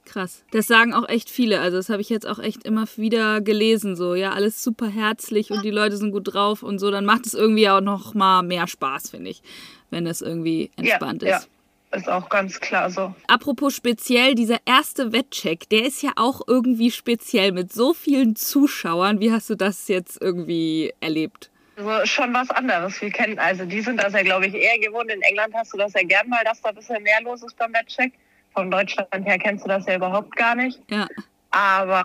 Krass. 0.05 0.43
Das 0.51 0.67
sagen 0.67 0.93
auch 0.93 1.09
echt 1.09 1.31
viele. 1.31 1.59
Also 1.61 1.77
das 1.77 1.89
habe 1.89 2.01
ich 2.01 2.09
jetzt 2.09 2.27
auch 2.27 2.37
echt 2.37 2.63
immer 2.63 2.85
wieder 2.95 3.41
gelesen. 3.41 3.95
So, 3.95 4.13
ja, 4.13 4.33
alles 4.33 4.63
super 4.63 4.87
herzlich 4.87 5.49
und 5.49 5.65
die 5.65 5.71
Leute 5.71 5.97
sind 5.97 6.11
gut 6.11 6.31
drauf 6.31 6.61
und 6.61 6.77
so. 6.77 6.91
Dann 6.91 7.05
macht 7.05 7.25
es 7.25 7.33
irgendwie 7.33 7.67
auch 7.69 7.81
noch 7.81 8.13
mal 8.13 8.43
mehr 8.43 8.67
Spaß, 8.67 9.09
finde 9.09 9.31
ich, 9.31 9.41
wenn 9.89 10.05
das 10.05 10.21
irgendwie 10.21 10.69
entspannt 10.77 11.23
ja, 11.23 11.37
ist. 11.37 11.45
Ja, 11.45 11.54
ist 11.95 12.09
auch 12.09 12.29
ganz 12.29 12.59
klar 12.59 12.89
so. 12.89 13.13
Apropos 13.27 13.75
speziell, 13.75 14.35
dieser 14.35 14.57
erste 14.65 15.11
Wettcheck, 15.11 15.69
der 15.69 15.85
ist 15.85 16.01
ja 16.01 16.11
auch 16.15 16.41
irgendwie 16.47 16.91
speziell 16.91 17.51
mit 17.51 17.73
so 17.73 17.93
vielen 17.93 18.35
Zuschauern. 18.35 19.19
Wie 19.19 19.31
hast 19.31 19.49
du 19.49 19.55
das 19.55 19.87
jetzt 19.87 20.21
irgendwie 20.21 20.93
erlebt? 20.99 21.49
Also 21.77 22.05
schon 22.05 22.33
was 22.33 22.49
anderes. 22.51 23.01
Wir 23.01 23.09
kennen, 23.09 23.37
also 23.37 23.65
die 23.65 23.81
sind 23.81 24.01
das 24.01 24.13
ja, 24.13 24.23
glaube 24.23 24.47
ich, 24.47 24.53
eher 24.53 24.79
gewohnt. 24.79 25.11
In 25.11 25.21
England 25.21 25.53
hast 25.53 25.73
du 25.73 25.77
das 25.77 25.93
ja 25.93 26.03
gern 26.03 26.29
mal, 26.29 26.43
dass 26.45 26.61
da 26.61 26.69
ein 26.69 26.75
bisschen 26.75 27.03
mehr 27.03 27.21
los 27.23 27.43
ist 27.43 27.57
beim 27.57 27.73
Wettcheck 27.73 28.13
von 28.53 28.71
Deutschland 28.71 29.09
her 29.11 29.37
kennst 29.37 29.65
du 29.65 29.67
das 29.67 29.85
ja 29.85 29.95
überhaupt 29.95 30.35
gar 30.35 30.55
nicht. 30.55 30.79
Ja. 30.89 31.07
Aber 31.51 32.03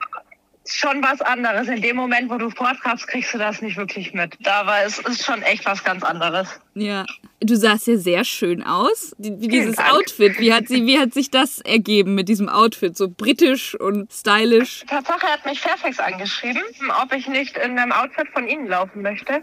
schon 0.67 1.02
was 1.02 1.21
anderes. 1.21 1.69
In 1.69 1.83
dem 1.83 1.97
Moment, 1.97 2.31
wo 2.31 2.37
du 2.37 2.50
vortragst, 2.50 3.07
kriegst 3.09 3.35
du 3.35 3.38
das 3.38 3.62
nicht 3.62 3.76
wirklich 3.76 4.12
mit. 4.12 4.37
Da 4.40 4.67
war 4.67 4.85
es 4.85 4.99
ist 4.99 5.25
schon 5.25 5.43
echt 5.43 5.64
was 5.67 5.83
ganz 5.85 6.02
anderes. 6.02 6.61
Ja. 6.75 7.05
Du 7.40 7.57
sahst 7.57 7.87
ja 7.87 7.97
sehr 7.97 8.25
schön 8.25 8.62
aus. 8.62 9.14
Wie 9.19 9.49
dieses. 9.49 9.79
Outfit. 9.79 10.38
Wie 10.38 10.52
hat, 10.52 10.69
sie, 10.69 10.87
wie 10.87 10.99
hat 10.99 11.14
sich 11.14 11.31
das 11.31 11.61
ergeben 11.61 12.14
mit 12.14 12.29
diesem 12.29 12.49
Outfit? 12.49 12.97
So 12.97 13.09
britisch 13.09 13.75
und 13.75 14.12
stylisch. 14.12 14.85
Tatsache 14.87 15.26
hat 15.26 15.47
mich 15.47 15.61
Fairfax 15.61 15.99
angeschrieben, 15.99 16.62
ob 17.02 17.12
ich 17.14 17.26
nicht 17.29 17.57
in 17.57 17.79
einem 17.79 17.93
Outfit 17.93 18.29
von 18.33 18.47
ihnen 18.47 18.67
laufen 18.67 19.02
möchte. 19.02 19.43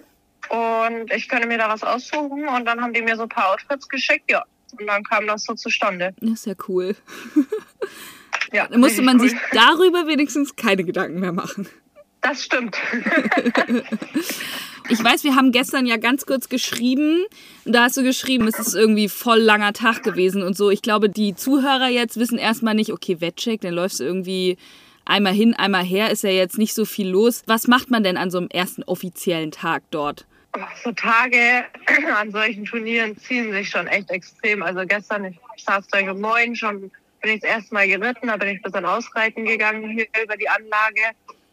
Und 0.49 1.11
ich 1.11 1.27
könnte 1.27 1.47
mir 1.47 1.57
da 1.57 1.69
was 1.69 1.83
aussuchen. 1.83 2.47
Und 2.47 2.65
dann 2.65 2.81
haben 2.81 2.93
die 2.93 3.01
mir 3.01 3.15
so 3.15 3.23
ein 3.23 3.29
paar 3.29 3.51
Outfits 3.53 3.89
geschickt. 3.89 4.29
Ja. 4.29 4.43
Und 4.79 4.85
dann 4.85 5.03
kam 5.03 5.25
das 5.27 5.43
so 5.43 5.55
zustande. 5.55 6.13
Das 6.19 6.31
ist 6.31 6.45
ja 6.45 6.53
cool. 6.67 6.95
Ja, 8.51 8.67
Da 8.67 8.77
musste 8.77 9.01
man 9.01 9.17
cool. 9.21 9.29
sich 9.29 9.37
darüber 9.51 10.07
wenigstens 10.07 10.55
keine 10.55 10.83
Gedanken 10.83 11.19
mehr 11.19 11.33
machen. 11.33 11.67
Das 12.21 12.43
stimmt. 12.43 12.77
Ich 14.89 15.03
weiß, 15.03 15.25
wir 15.25 15.35
haben 15.35 15.51
gestern 15.51 15.85
ja 15.85 15.97
ganz 15.97 16.25
kurz 16.25 16.47
geschrieben. 16.47 17.25
Und 17.65 17.73
da 17.75 17.83
hast 17.83 17.97
du 17.97 18.03
geschrieben, 18.03 18.47
es 18.47 18.57
ist 18.57 18.73
irgendwie 18.73 19.09
voll 19.09 19.39
langer 19.39 19.73
Tag 19.73 20.01
gewesen 20.01 20.43
und 20.43 20.55
so. 20.55 20.69
Ich 20.69 20.81
glaube, 20.81 21.09
die 21.09 21.35
Zuhörer 21.35 21.89
jetzt 21.89 22.17
wissen 22.17 22.37
erstmal 22.37 22.73
nicht, 22.73 22.93
okay, 22.93 23.19
Wettcheck, 23.19 23.59
dann 23.61 23.73
läufst 23.73 23.99
du 23.99 24.05
irgendwie 24.05 24.57
einmal 25.03 25.33
hin, 25.33 25.53
einmal 25.53 25.83
her, 25.83 26.09
ist 26.11 26.23
ja 26.23 26.29
jetzt 26.29 26.57
nicht 26.57 26.73
so 26.73 26.85
viel 26.85 27.09
los. 27.09 27.43
Was 27.47 27.67
macht 27.67 27.91
man 27.91 28.03
denn 28.03 28.15
an 28.15 28.31
so 28.31 28.37
einem 28.37 28.47
ersten 28.49 28.83
offiziellen 28.83 29.51
Tag 29.51 29.83
dort? 29.91 30.25
so 30.83 30.91
Tage 30.91 31.65
an 32.17 32.31
solchen 32.31 32.65
Turnieren 32.65 33.15
ziehen 33.17 33.51
sich 33.51 33.69
schon 33.69 33.85
echt 33.87 34.09
extrem. 34.09 34.63
Also 34.63 34.81
gestern, 34.87 35.25
ich 35.25 35.63
saß 35.63 35.85
gleich 35.87 36.09
um 36.09 36.19
neun 36.19 36.55
schon, 36.55 36.89
bin 37.21 37.35
ich 37.35 37.41
das 37.41 37.49
erste 37.49 37.73
Mal 37.73 37.87
geritten, 37.87 38.27
da 38.27 38.37
bin 38.37 38.49
ich 38.49 38.61
bis 38.61 38.71
dann 38.71 38.85
ausreiten 38.85 39.45
gegangen 39.45 39.89
hier 39.89 40.07
über 40.23 40.37
die 40.37 40.49
Anlage. 40.49 41.01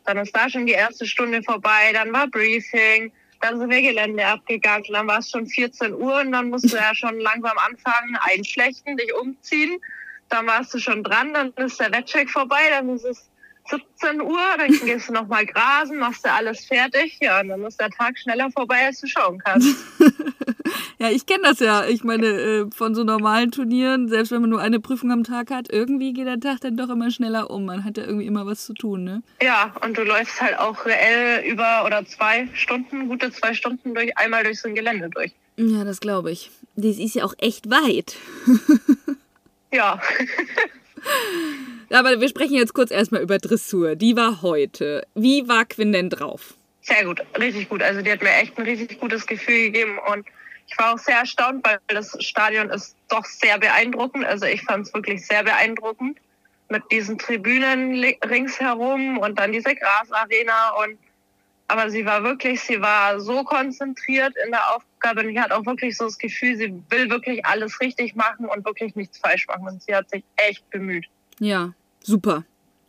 Dann 0.05 0.19
ist 0.19 0.37
da 0.37 0.49
schon 0.49 0.67
die 0.67 0.73
erste 0.73 1.07
Stunde 1.07 1.43
vorbei, 1.43 1.93
dann 1.93 2.13
war 2.13 2.27
Briefing, 2.27 3.11
dann 3.41 3.59
sind 3.59 3.71
wir 3.71 3.83
Gelände 3.83 4.27
abgegangen, 4.27 4.87
dann 4.93 5.07
war 5.07 5.19
es 5.19 5.31
schon 5.31 5.47
14 5.47 5.95
Uhr 5.95 6.21
und 6.21 6.33
dann 6.33 6.51
musst 6.51 6.73
du 6.73 6.77
ja 6.77 6.95
schon 6.95 7.19
langsam 7.19 7.57
anfangen, 7.59 8.17
einschlechten, 8.21 8.97
dich 8.97 9.15
umziehen. 9.15 9.79
Dann 10.29 10.47
warst 10.47 10.73
du 10.75 10.79
schon 10.79 11.03
dran, 11.03 11.35
dann 11.35 11.53
ist 11.57 11.79
der 11.79 11.93
Wettcheck 11.93 12.31
vorbei, 12.31 12.61
dann 12.71 12.89
ist 12.89 13.05
es 13.05 13.29
17 13.71 14.21
Uhr, 14.21 14.41
dann 14.59 14.71
gehst 14.85 15.09
du 15.09 15.13
nochmal 15.13 15.47
grasen, 15.47 15.99
machst 15.99 16.25
du 16.25 16.33
alles 16.33 16.65
fertig, 16.65 17.19
ja, 17.21 17.41
und 17.41 17.49
dann 17.49 17.65
ist 17.65 17.81
der 17.81 17.91
Tag 17.91 18.19
schneller 18.19 18.51
vorbei, 18.51 18.87
als 18.87 19.01
du 19.01 19.07
schauen 19.07 19.41
kannst. 19.45 19.77
Ja, 20.99 21.11
ich 21.11 21.27
kenne 21.27 21.43
das 21.43 21.61
ja. 21.61 21.87
Ich 21.87 22.05
meine, 22.05 22.27
äh, 22.27 22.67
von 22.75 22.95
so 22.95 23.05
normalen 23.05 23.51
Turnieren, 23.51 24.09
selbst 24.09 24.31
wenn 24.33 24.41
man 24.41 24.51
nur 24.51 24.61
eine 24.61 24.81
Prüfung 24.81 25.11
am 25.11 25.25
Tag 25.25 25.51
hat, 25.51 25.71
irgendwie 25.71 26.13
geht 26.13 26.27
der 26.27 26.41
Tag 26.41 26.61
dann 26.61 26.77
doch 26.77 26.89
immer 26.89 27.11
schneller 27.11 27.51
um. 27.51 27.65
Man 27.67 27.85
hat 27.85 27.99
ja 27.99 28.05
irgendwie 28.05 28.27
immer 28.27 28.47
was 28.47 28.65
zu 28.65 28.75
tun, 28.75 29.05
ne? 29.05 29.23
Ja, 29.43 29.75
und 29.85 29.99
du 29.99 30.03
läufst 30.03 30.41
halt 30.41 30.59
auch 30.59 30.87
reell 30.87 31.45
über 31.45 31.85
oder 31.85 32.07
zwei 32.07 32.49
Stunden, 32.55 33.09
gute 33.09 33.31
zwei 33.33 33.55
Stunden 33.55 33.95
durch, 33.95 34.17
einmal 34.17 34.45
durch 34.45 34.61
so 34.61 34.69
ein 34.69 34.75
Gelände 34.75 35.11
durch. 35.11 35.33
Ja, 35.57 35.85
das 35.85 36.01
glaube 36.01 36.31
ich. 36.31 36.51
Das 36.77 36.97
ist 36.97 37.15
ja 37.15 37.25
auch 37.25 37.35
echt 37.39 37.71
weit. 37.71 38.17
Ja, 39.73 40.01
Aber 41.91 42.21
wir 42.21 42.29
sprechen 42.29 42.55
jetzt 42.55 42.75
kurz 42.75 42.93
erstmal 42.93 43.23
über 43.23 43.39
Dressur. 43.39 43.97
Die 43.97 44.15
war 44.15 44.41
heute. 44.41 45.05
Wie 45.17 45.49
war 45.49 45.65
Quinn 45.65 45.91
denn 45.91 46.11
drauf? 46.11 46.55
sehr 46.83 47.05
gut, 47.05 47.21
richtig 47.39 47.69
gut. 47.71 47.83
Also 47.83 48.03
die 48.03 48.13
hat 48.13 48.23
mir 48.23 48.31
echt 48.35 48.59
ein 48.59 48.65
richtig 48.65 49.01
gutes 49.01 49.27
Gefühl 49.27 49.73
gegeben 49.73 49.99
und 50.13 50.27
ich 50.67 50.79
war 50.79 50.95
auch 50.95 50.99
sehr 50.99 51.19
erstaunt, 51.19 51.65
weil 51.67 51.79
das 51.89 52.17
Stadion 52.21 52.71
ist 52.71 52.97
doch 53.09 53.25
sehr 53.25 53.59
beeindruckend. 53.59 54.25
Also 54.25 54.47
ich 54.47 54.63
fand 54.63 54.87
es 54.87 54.95
wirklich 54.95 55.27
sehr 55.27 55.43
beeindruckend 55.45 56.19
mit 56.69 56.83
diesen 56.91 57.19
Tribünen 57.19 57.95
ringsherum 58.25 59.19
und 59.19 59.39
dann 59.39 59.53
diese 59.53 59.75
Grasarena 59.75 60.71
und 60.85 60.99
aber 61.67 61.89
sie 61.89 62.05
war 62.05 62.23
wirklich, 62.23 62.61
sie 62.61 62.81
war 62.83 63.21
so 63.21 63.43
konzentriert 63.43 64.35
in 64.45 64.51
der 64.51 64.75
Aufgabe 64.75 65.21
und 65.23 65.31
ich 65.31 65.39
hatte 65.39 65.57
auch 65.57 65.65
wirklich 65.65 65.97
so 65.97 66.05
das 66.05 66.19
Gefühl, 66.19 66.57
sie 66.57 66.75
will 66.91 67.09
wirklich 67.09 67.45
alles 67.47 67.81
richtig 67.81 68.15
machen 68.15 68.47
und 68.47 68.65
wirklich 68.67 68.95
nichts 68.97 69.17
falsch 69.19 69.47
machen 69.47 69.67
und 69.69 69.83
sie 69.83 69.95
hat 69.95 70.11
sich 70.11 70.23
echt 70.37 70.69
bemüht. 70.71 71.07
Ja, 71.39 71.73
super. 72.03 72.45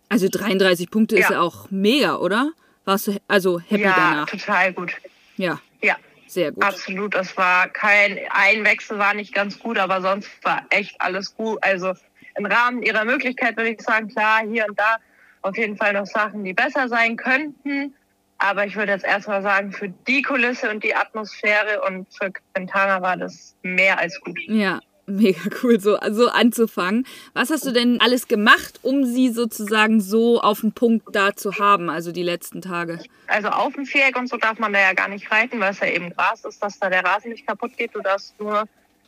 Also 0.10 0.28
33 0.30 0.92
Punkte 0.92 1.16
ist 1.16 1.30
Ja. 1.30 1.36
ja 1.38 1.42
auch 1.42 1.72
mega, 1.72 2.18
oder? 2.18 2.52
Warst 2.84 3.08
du 3.08 3.18
also 3.30 3.60
happy 3.62 3.84
ja, 3.84 3.96
danach? 3.96 4.30
total 4.30 4.74
gut. 4.74 4.94
Ja, 5.38 5.60
Ja, 5.82 5.96
sehr 6.28 6.52
gut. 6.52 6.64
Absolut, 6.64 7.16
das 7.16 7.36
war 7.38 7.68
kein 7.70 8.20
ein 8.30 8.64
Wechsel 8.66 8.98
war 8.98 9.14
nicht 9.14 9.34
ganz 9.34 9.60
gut, 9.60 9.78
aber 9.78 10.02
sonst 10.02 10.30
war 10.44 10.66
echt 10.70 11.00
alles 11.00 11.36
gut. 11.36 11.60
Also 11.62 11.94
im 12.38 12.46
Rahmen 12.46 12.84
ihrer 12.84 13.06
Möglichkeit 13.06 13.58
würde 13.58 13.72
ich 13.72 13.82
sagen, 13.82 14.10
klar, 14.10 14.42
hier 14.48 14.66
und 14.68 14.78
da 14.80 14.98
auf 15.42 15.58
jeden 15.58 15.78
Fall 15.78 15.94
noch 15.94 16.06
Sachen, 16.06 16.44
die 16.44 16.54
besser 16.54 16.90
sein 16.90 17.16
könnten. 17.16 17.94
Aber 18.38 18.66
ich 18.66 18.76
würde 18.76 18.92
jetzt 18.92 19.06
erstmal 19.06 19.42
sagen, 19.42 19.72
für 19.72 19.90
die 19.90 20.22
Kulisse 20.22 20.70
und 20.70 20.84
die 20.84 20.94
Atmosphäre 20.94 21.82
und 21.82 22.08
für 22.14 22.32
Quintana 22.54 23.02
war 23.02 23.16
das 23.16 23.56
mehr 23.62 23.98
als 24.00 24.20
gut. 24.20 24.38
Ja, 24.48 24.80
mega 25.08 25.42
cool, 25.64 25.80
so, 25.80 25.98
so 26.12 26.30
anzufangen. 26.30 27.06
Was 27.34 27.50
hast 27.52 27.66
du 27.66 27.72
denn 27.72 28.00
alles 28.02 28.28
gemacht, 28.28 28.80
um 28.82 29.06
sie 29.06 29.30
sozusagen 29.30 30.02
so 30.02 30.42
auf 30.42 30.62
den 30.62 30.72
Punkt 30.72 31.16
da 31.16 31.36
zu 31.36 31.60
haben, 31.60 31.90
also 31.90 32.12
die 32.12 32.24
letzten 32.24 32.62
Tage? 32.62 33.00
Also 33.28 33.50
auf 33.50 33.74
dem 33.74 33.86
Viereck 33.86 34.18
und 34.18 34.28
so 34.28 34.38
darf 34.38 34.60
man 34.60 34.74
da 34.74 34.80
ja 34.80 34.94
gar 34.94 35.08
nicht 35.08 35.32
reiten, 35.32 35.60
weil 35.60 35.72
es 35.72 35.80
ja 35.80 35.88
eben 35.88 36.12
Gras 36.16 36.44
ist, 36.46 36.62
dass 36.62 36.80
da 36.80 36.90
der 36.90 37.04
Rasen 37.04 37.32
nicht 37.32 37.46
kaputt 37.48 37.78
geht. 37.78 37.94
Du 37.96 38.02
darfst 38.02 38.40
nur, 38.40 38.66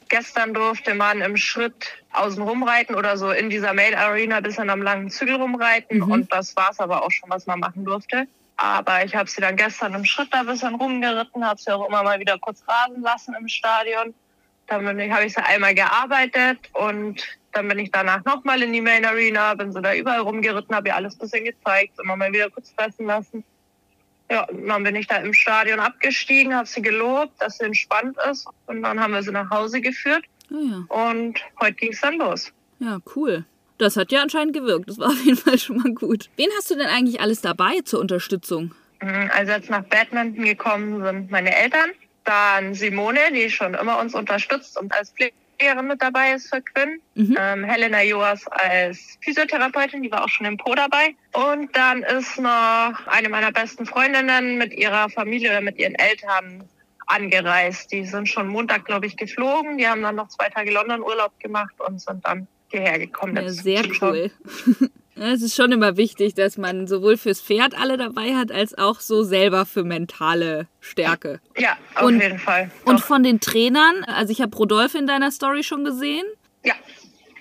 gestern 0.10 0.54
durfte 0.54 0.94
man 0.96 1.22
im 1.22 1.38
Schritt 1.38 1.88
außen 2.14 2.42
rumreiten 2.42 2.96
oder 2.96 3.18
so 3.18 3.32
in 3.32 3.50
dieser 3.50 3.74
Main 3.74 3.94
Arena 3.96 4.38
ein 4.38 4.44
bisschen 4.44 4.70
am 4.70 4.82
langen 4.82 5.10
Zügel 5.10 5.36
rumreiten 5.36 5.98
Mhm. 6.00 6.12
und 6.12 6.34
das 6.34 6.56
war 6.56 6.70
es 6.72 6.80
aber 6.80 7.04
auch 7.04 7.12
schon, 7.12 7.30
was 7.30 7.46
man 7.46 7.60
machen 7.60 7.86
durfte. 7.86 8.28
Aber 8.60 9.06
ich 9.06 9.16
habe 9.16 9.30
sie 9.30 9.40
dann 9.42 9.56
gestern 9.56 9.94
im 9.94 10.04
Schritt 10.06 10.30
da 10.32 10.40
ein 10.40 10.48
bisschen 10.48 10.74
rumgeritten, 10.76 11.46
habe 11.46 11.62
sie 11.62 11.72
auch 11.72 11.88
immer 11.88 12.02
mal 12.02 12.20
wieder 12.20 12.40
kurz 12.40 12.64
rasen 12.68 13.04
lassen 13.04 13.36
im 13.40 13.48
Stadion. 13.48 14.16
Dann 14.68 14.86
bin 14.86 15.00
ich- 15.00 15.12
habe 15.12 15.26
ich 15.26 15.34
sie 15.34 15.44
einmal 15.44 15.74
gearbeitet 15.76 16.60
und 16.74 17.22
dann 17.54 17.68
bin 17.68 17.80
ich 17.80 17.92
danach 17.92 18.24
nochmal 18.26 18.62
in 18.62 18.74
die 18.74 18.82
Main 18.82 19.06
Arena, 19.06 19.54
bin 19.56 19.72
sie 19.72 19.82
da 19.82 19.96
überall 19.96 20.20
rumgeritten, 20.20 20.76
habe 20.76 20.90
ihr 20.90 20.96
alles 20.96 21.16
ein 21.16 21.20
bisschen 21.20 21.46
gezeigt, 21.46 21.94
immer 22.02 22.16
mal 22.16 22.32
wieder 22.32 22.50
kurz 22.50 22.72
fressen 22.72 23.06
lassen. 23.08 23.44
Ja, 24.30 24.44
und 24.50 24.68
dann 24.68 24.84
bin 24.84 24.96
ich 24.98 25.08
da 25.08 25.18
im 25.18 25.34
Stadion 25.34 25.80
abgestiegen, 25.80 26.54
habe 26.54 26.68
sie 26.68 26.82
gelobt, 26.82 27.42
dass 27.42 27.58
sie 27.60 27.66
entspannt 27.66 28.18
ist. 28.30 28.46
Und 28.66 28.84
dann 28.84 29.00
haben 29.00 29.14
wir 29.14 29.24
sie 29.24 29.32
nach 29.32 29.50
Hause 29.50 29.80
geführt. 29.80 30.24
Ah 30.52 30.56
ja, 30.60 30.86
Und 31.12 31.40
heute 31.62 31.74
ging 31.76 31.94
es 31.94 32.02
dann 32.02 32.18
los. 32.18 32.52
ja, 32.80 33.00
cool. 33.16 33.46
Das 33.80 33.96
hat 33.96 34.12
ja 34.12 34.22
anscheinend 34.24 34.54
gewirkt. 34.54 34.90
Das 34.90 34.98
war 34.98 35.08
auf 35.10 35.24
jeden 35.24 35.38
Fall 35.38 35.58
schon 35.60 35.78
mal 35.78 35.94
gut. 35.94 36.30
Wen 36.36 36.50
hast 36.58 36.70
du 36.72 36.76
denn 36.76 36.88
eigentlich 36.88 37.22
alles 37.22 37.42
dabei 37.42 37.80
zur 37.86 38.00
Unterstützung? 38.02 38.74
Mhm, 39.02 39.30
Also 39.34 39.52
jetzt 39.54 39.70
nach 39.70 39.84
Badminton 39.84 40.44
gekommen 40.44 41.04
sind 41.04 41.30
meine 41.32 41.56
Eltern. 41.56 41.92
Dann 42.28 42.74
Simone, 42.74 43.32
die 43.34 43.50
schon 43.50 43.74
immer 43.74 44.00
uns 44.00 44.14
unterstützt 44.14 44.78
und 44.78 44.94
als 44.94 45.14
Pflegerin 45.14 45.88
mit 45.88 46.02
dabei 46.02 46.34
ist 46.34 46.50
für 46.54 46.62
Quinn. 46.62 47.00
Mhm. 47.16 47.38
Ähm, 47.40 47.64
Helena 47.64 48.04
Joas 48.04 48.46
als 48.48 49.18
Physiotherapeutin, 49.22 50.04
die 50.04 50.12
war 50.12 50.26
auch 50.26 50.30
schon 50.30 50.46
im 50.46 50.58
Po 50.58 50.76
dabei. 50.76 51.16
Und 51.32 51.74
dann 51.78 52.04
ist 52.04 52.38
noch 52.38 53.08
eine 53.08 53.30
meiner 53.30 53.54
besten 53.54 53.86
Freundinnen 53.86 54.58
mit 54.58 54.74
ihrer 54.74 55.10
Familie 55.10 55.52
oder 55.52 55.62
mit 55.62 55.78
ihren 55.80 55.96
Eltern 55.96 56.68
angereist. 57.06 57.94
Die 57.94 58.04
sind 58.04 58.28
schon 58.28 58.50
Montag, 58.50 58.84
glaube 58.84 59.06
ich, 59.06 59.16
geflogen. 59.16 59.78
Die 59.78 59.88
haben 59.88 60.02
dann 60.02 60.18
noch 60.18 60.28
zwei 60.28 60.50
Tage 60.50 60.70
London 60.72 61.02
Urlaub 61.02 61.40
gemacht 61.40 61.76
und 61.80 62.02
sind 62.02 62.26
dann 62.26 62.50
hierher 62.70 63.00
gekommen. 63.00 63.38
Ja, 63.38 63.50
sehr 63.50 63.84
cool. 64.02 64.32
Ja, 65.20 65.28
Es 65.32 65.42
ist 65.42 65.56
schon 65.56 65.72
immer 65.72 65.98
wichtig, 65.98 66.34
dass 66.36 66.58
man 66.58 66.88
sowohl 66.88 67.18
fürs 67.18 67.42
Pferd 67.42 67.78
alle 67.80 67.98
dabei 67.98 68.36
hat, 68.36 68.52
als 68.52 68.78
auch 68.78 69.00
so 69.00 69.24
selber 69.24 69.66
für 69.66 69.84
mentale 69.84 70.68
Stärke. 70.80 71.40
Ja, 71.58 71.78
auf 71.96 72.04
Und- 72.04 72.22
jeden 72.22 72.40
Fall. 72.40 72.70
Und 72.86 73.00
Doch. 73.00 73.04
von 73.06 73.24
den 73.24 73.40
Trainern, 73.40 74.04
also 74.06 74.32
ich 74.32 74.42
habe 74.42 74.56
Rodolphe 74.56 74.98
in 74.98 75.08
deiner 75.08 75.32
Story 75.32 75.64
schon 75.64 75.84
gesehen. 75.86 76.26
ja, 76.64 76.74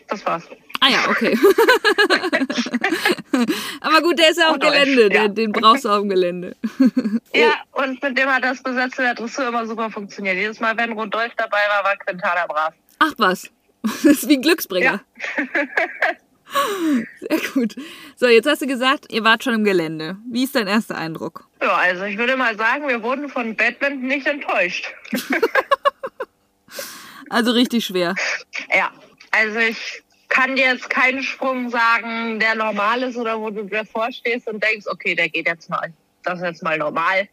das 0.08 0.24
war's. 0.24 0.44
Ah 0.80 0.88
ja, 0.90 1.08
okay. 1.08 1.36
Aber 3.80 4.02
gut, 4.02 4.18
der 4.18 4.30
ist 4.30 4.38
ja 4.38 4.48
auch 4.50 4.54
Und 4.54 4.62
Deutsch, 4.62 4.72
Gelände, 4.72 5.02
ja. 5.04 5.08
der, 5.08 5.28
den 5.28 5.52
brauchst 5.52 5.84
du 5.84 5.88
auch 5.88 6.00
im 6.02 6.08
Gelände. 6.08 6.54
Ja, 7.34 7.52
und 7.72 8.02
mit 8.02 8.16
dem 8.16 8.28
hat 8.30 8.44
das 8.44 8.62
Besetzen 8.62 9.02
der 9.04 9.14
Dressur 9.14 9.48
immer 9.48 9.66
super 9.66 9.90
funktioniert. 9.90 10.36
Jedes 10.36 10.58
Mal, 10.58 10.74
wenn 10.78 10.92
Rudolf 10.92 11.32
dabei 11.36 11.58
war, 11.68 11.84
war 11.84 11.94
Quintana 11.96 12.46
brav. 12.46 12.72
Ach 12.98 13.12
was, 13.18 13.50
das 13.82 14.04
ist 14.06 14.28
wie 14.28 14.36
ein 14.36 14.42
Glücksbringer. 14.42 15.00
Sehr 17.20 17.38
gut. 17.52 17.76
So, 18.16 18.26
jetzt 18.26 18.46
hast 18.46 18.62
du 18.62 18.66
gesagt, 18.66 19.12
ihr 19.12 19.24
wart 19.24 19.44
schon 19.44 19.54
im 19.54 19.64
Gelände. 19.64 20.16
Wie 20.30 20.44
ist 20.44 20.54
dein 20.54 20.66
erster 20.66 20.96
Eindruck? 20.96 21.48
Ja, 21.60 21.74
also 21.74 22.04
ich 22.04 22.18
würde 22.18 22.36
mal 22.36 22.56
sagen, 22.56 22.88
wir 22.88 23.02
wurden 23.02 23.28
von 23.28 23.56
Badminton 23.56 24.06
nicht 24.06 24.26
enttäuscht. 24.26 24.92
Also 27.28 27.52
richtig 27.52 27.84
schwer. 27.84 28.14
Ja, 28.72 28.90
also 29.30 29.58
ich 29.58 30.02
kann 30.28 30.56
dir 30.56 30.66
jetzt 30.66 30.90
keinen 30.90 31.22
Sprung 31.22 31.70
sagen, 31.70 32.38
der 32.38 32.54
normal 32.54 33.02
ist 33.02 33.16
oder 33.16 33.40
wo 33.40 33.50
du 33.50 33.64
davor 33.64 34.12
stehst 34.12 34.48
und 34.48 34.62
denkst, 34.62 34.86
okay, 34.88 35.14
der 35.14 35.28
geht 35.28 35.46
jetzt 35.46 35.68
mal. 35.70 35.92
Das 36.24 36.38
ist 36.38 36.44
jetzt 36.44 36.62
mal 36.62 36.78
normal. 36.78 37.28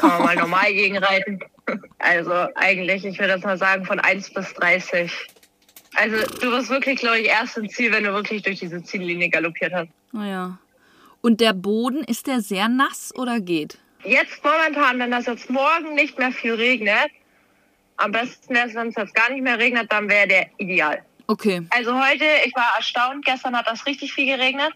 Kann 0.00 0.08
man 0.08 0.22
mal 0.22 0.36
normal 0.36 0.72
gegenreiten. 0.72 1.40
Also 1.98 2.32
eigentlich, 2.54 3.04
ich 3.04 3.18
würde 3.18 3.34
jetzt 3.34 3.44
mal 3.44 3.58
sagen, 3.58 3.84
von 3.84 4.00
1 4.00 4.32
bis 4.32 4.54
30. 4.54 5.12
Also 6.00 6.16
du 6.40 6.52
wirst 6.52 6.70
wirklich, 6.70 7.00
glaube 7.00 7.18
ich, 7.18 7.26
erst 7.26 7.56
ins 7.56 7.74
Ziel, 7.74 7.92
wenn 7.92 8.04
du 8.04 8.12
wirklich 8.12 8.42
durch 8.42 8.60
diese 8.60 8.82
Ziellinie 8.82 9.28
galoppiert 9.30 9.72
hast. 9.72 9.88
Naja. 10.12 10.58
Und 11.20 11.40
der 11.40 11.52
Boden, 11.52 12.04
ist 12.04 12.28
der 12.28 12.40
sehr 12.40 12.68
nass 12.68 13.12
oder 13.16 13.40
geht? 13.40 13.78
Jetzt 14.04 14.42
momentan, 14.44 15.00
wenn 15.00 15.10
das 15.10 15.26
jetzt 15.26 15.50
morgen 15.50 15.94
nicht 15.94 16.16
mehr 16.16 16.30
viel 16.30 16.54
regnet, 16.54 17.10
am 17.96 18.12
besten 18.12 18.54
wäre 18.54 18.68
es, 18.68 18.74
wenn 18.76 18.88
es 18.88 18.94
jetzt 18.94 19.14
gar 19.14 19.28
nicht 19.30 19.42
mehr 19.42 19.58
regnet, 19.58 19.90
dann 19.90 20.08
wäre 20.08 20.28
der 20.28 20.46
ideal. 20.58 21.02
Okay. 21.26 21.62
Also 21.70 21.92
heute, 21.92 22.24
ich 22.44 22.54
war 22.54 22.76
erstaunt, 22.76 23.24
gestern 23.24 23.56
hat 23.56 23.66
das 23.66 23.84
richtig 23.84 24.12
viel 24.12 24.26
geregnet. 24.26 24.72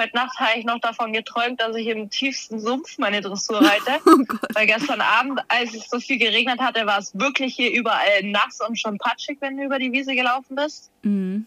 Heute 0.00 0.16
Nacht 0.16 0.38
habe 0.38 0.58
ich 0.58 0.64
noch 0.64 0.80
davon 0.80 1.12
geträumt, 1.12 1.60
dass 1.60 1.76
ich 1.76 1.86
im 1.86 2.08
tiefsten 2.10 2.58
Sumpf 2.58 2.98
meine 2.98 3.20
Dressur 3.20 3.56
reite. 3.60 4.00
Oh. 4.06 4.24
Weil 4.54 4.66
gestern 4.66 5.00
Abend, 5.00 5.40
als 5.48 5.74
es 5.74 5.88
so 5.88 6.00
viel 6.00 6.18
geregnet 6.18 6.60
hatte, 6.60 6.86
war 6.86 6.98
es 6.98 7.16
wirklich 7.18 7.54
hier 7.54 7.72
überall 7.72 8.22
nass 8.24 8.60
und 8.66 8.78
schon 8.78 8.98
patschig, 8.98 9.38
wenn 9.40 9.56
du 9.56 9.64
über 9.64 9.78
die 9.78 9.92
Wiese 9.92 10.14
gelaufen 10.14 10.56
bist. 10.56 10.90
Mhm. 11.02 11.46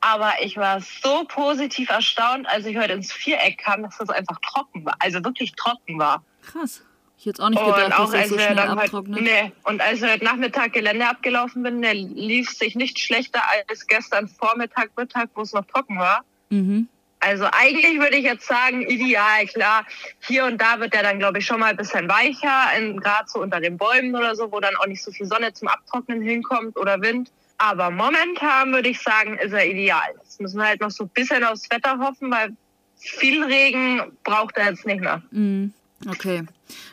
Aber 0.00 0.32
ich 0.42 0.56
war 0.58 0.80
so 0.80 1.24
positiv 1.28 1.88
erstaunt, 1.88 2.46
als 2.48 2.66
ich 2.66 2.76
heute 2.76 2.92
ins 2.92 3.10
Viereck 3.12 3.58
kam, 3.58 3.82
dass 3.84 3.98
es 4.00 4.10
einfach 4.10 4.38
trocken 4.40 4.84
war. 4.84 4.96
Also 4.98 5.24
wirklich 5.24 5.52
trocken 5.52 5.98
war. 5.98 6.22
Krass. 6.42 6.82
Ich 7.16 7.26
hätte 7.26 7.42
auch 7.42 7.48
nicht 7.48 7.64
gedacht, 7.64 7.84
Und 7.84 7.90
dass 7.90 8.00
auch 8.00 8.04
das 8.06 8.14
als 8.14 8.28
so 8.28 8.34
schnell 8.38 8.50
heute, 8.50 8.68
abtrocknet. 8.70 9.22
nee, 9.22 9.52
und 9.62 9.80
als 9.80 10.02
wir 10.02 10.12
heute 10.12 10.24
Nachmittag 10.24 10.72
Gelände 10.74 11.08
abgelaufen 11.08 11.62
bin, 11.62 11.80
lief 11.82 12.50
sich 12.50 12.74
nicht 12.74 12.98
schlechter 12.98 13.40
als 13.68 13.86
gestern 13.86 14.28
Vormittag, 14.28 14.90
Mittag, 14.96 15.30
wo 15.34 15.40
es 15.42 15.52
noch 15.54 15.64
trocken 15.64 15.98
war. 15.98 16.22
Mhm. 16.50 16.88
Also 17.24 17.46
eigentlich 17.52 17.98
würde 17.98 18.16
ich 18.16 18.24
jetzt 18.24 18.46
sagen, 18.46 18.82
ideal, 18.82 19.46
klar. 19.46 19.86
Hier 20.20 20.44
und 20.44 20.60
da 20.60 20.78
wird 20.78 20.92
der 20.92 21.02
dann, 21.02 21.18
glaube 21.18 21.38
ich, 21.38 21.46
schon 21.46 21.60
mal 21.60 21.70
ein 21.70 21.76
bisschen 21.76 22.06
weicher, 22.06 22.68
gerade 23.00 23.28
so 23.28 23.40
unter 23.40 23.60
den 23.60 23.78
Bäumen 23.78 24.14
oder 24.14 24.36
so, 24.36 24.52
wo 24.52 24.60
dann 24.60 24.76
auch 24.76 24.86
nicht 24.86 25.02
so 25.02 25.10
viel 25.10 25.24
Sonne 25.24 25.52
zum 25.54 25.68
Abtrocknen 25.68 26.20
hinkommt 26.20 26.76
oder 26.76 27.00
Wind. 27.00 27.30
Aber 27.56 27.90
momentan 27.90 28.72
würde 28.72 28.90
ich 28.90 29.00
sagen, 29.00 29.38
ist 29.38 29.52
er 29.52 29.66
ideal. 29.66 30.14
Jetzt 30.22 30.38
müssen 30.40 30.58
wir 30.58 30.66
halt 30.66 30.82
noch 30.82 30.90
so 30.90 31.04
ein 31.04 31.10
bisschen 31.10 31.42
aufs 31.44 31.70
Wetter 31.70 31.98
hoffen, 31.98 32.30
weil 32.30 32.50
viel 32.98 33.42
Regen 33.42 34.02
braucht 34.22 34.58
er 34.58 34.70
jetzt 34.70 34.84
nicht 34.84 35.00
mehr. 35.00 35.22
Mhm. 35.30 35.72
Okay. 36.06 36.42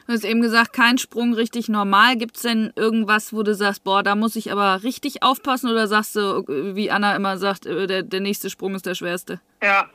Du 0.07 0.13
hast 0.13 0.23
eben 0.23 0.41
gesagt, 0.41 0.71
kein 0.71 0.97
Sprung 0.97 1.33
richtig 1.33 1.67
normal. 1.67 2.15
Gibt 2.15 2.37
es 2.37 2.43
denn 2.43 2.71
irgendwas, 2.77 3.33
wo 3.33 3.43
du 3.43 3.53
sagst, 3.53 3.83
boah, 3.83 4.03
da 4.03 4.15
muss 4.15 4.37
ich 4.37 4.51
aber 4.51 4.83
richtig 4.83 5.23
aufpassen? 5.23 5.69
Oder 5.69 5.87
sagst 5.87 6.15
du, 6.15 6.45
wie 6.47 6.91
Anna 6.91 7.15
immer 7.15 7.37
sagt, 7.37 7.65
äh, 7.65 7.87
der, 7.87 8.03
der 8.03 8.21
nächste 8.21 8.49
Sprung 8.49 8.75
ist 8.75 8.85
der 8.85 8.95
schwerste? 8.95 9.41
Ja, 9.61 9.89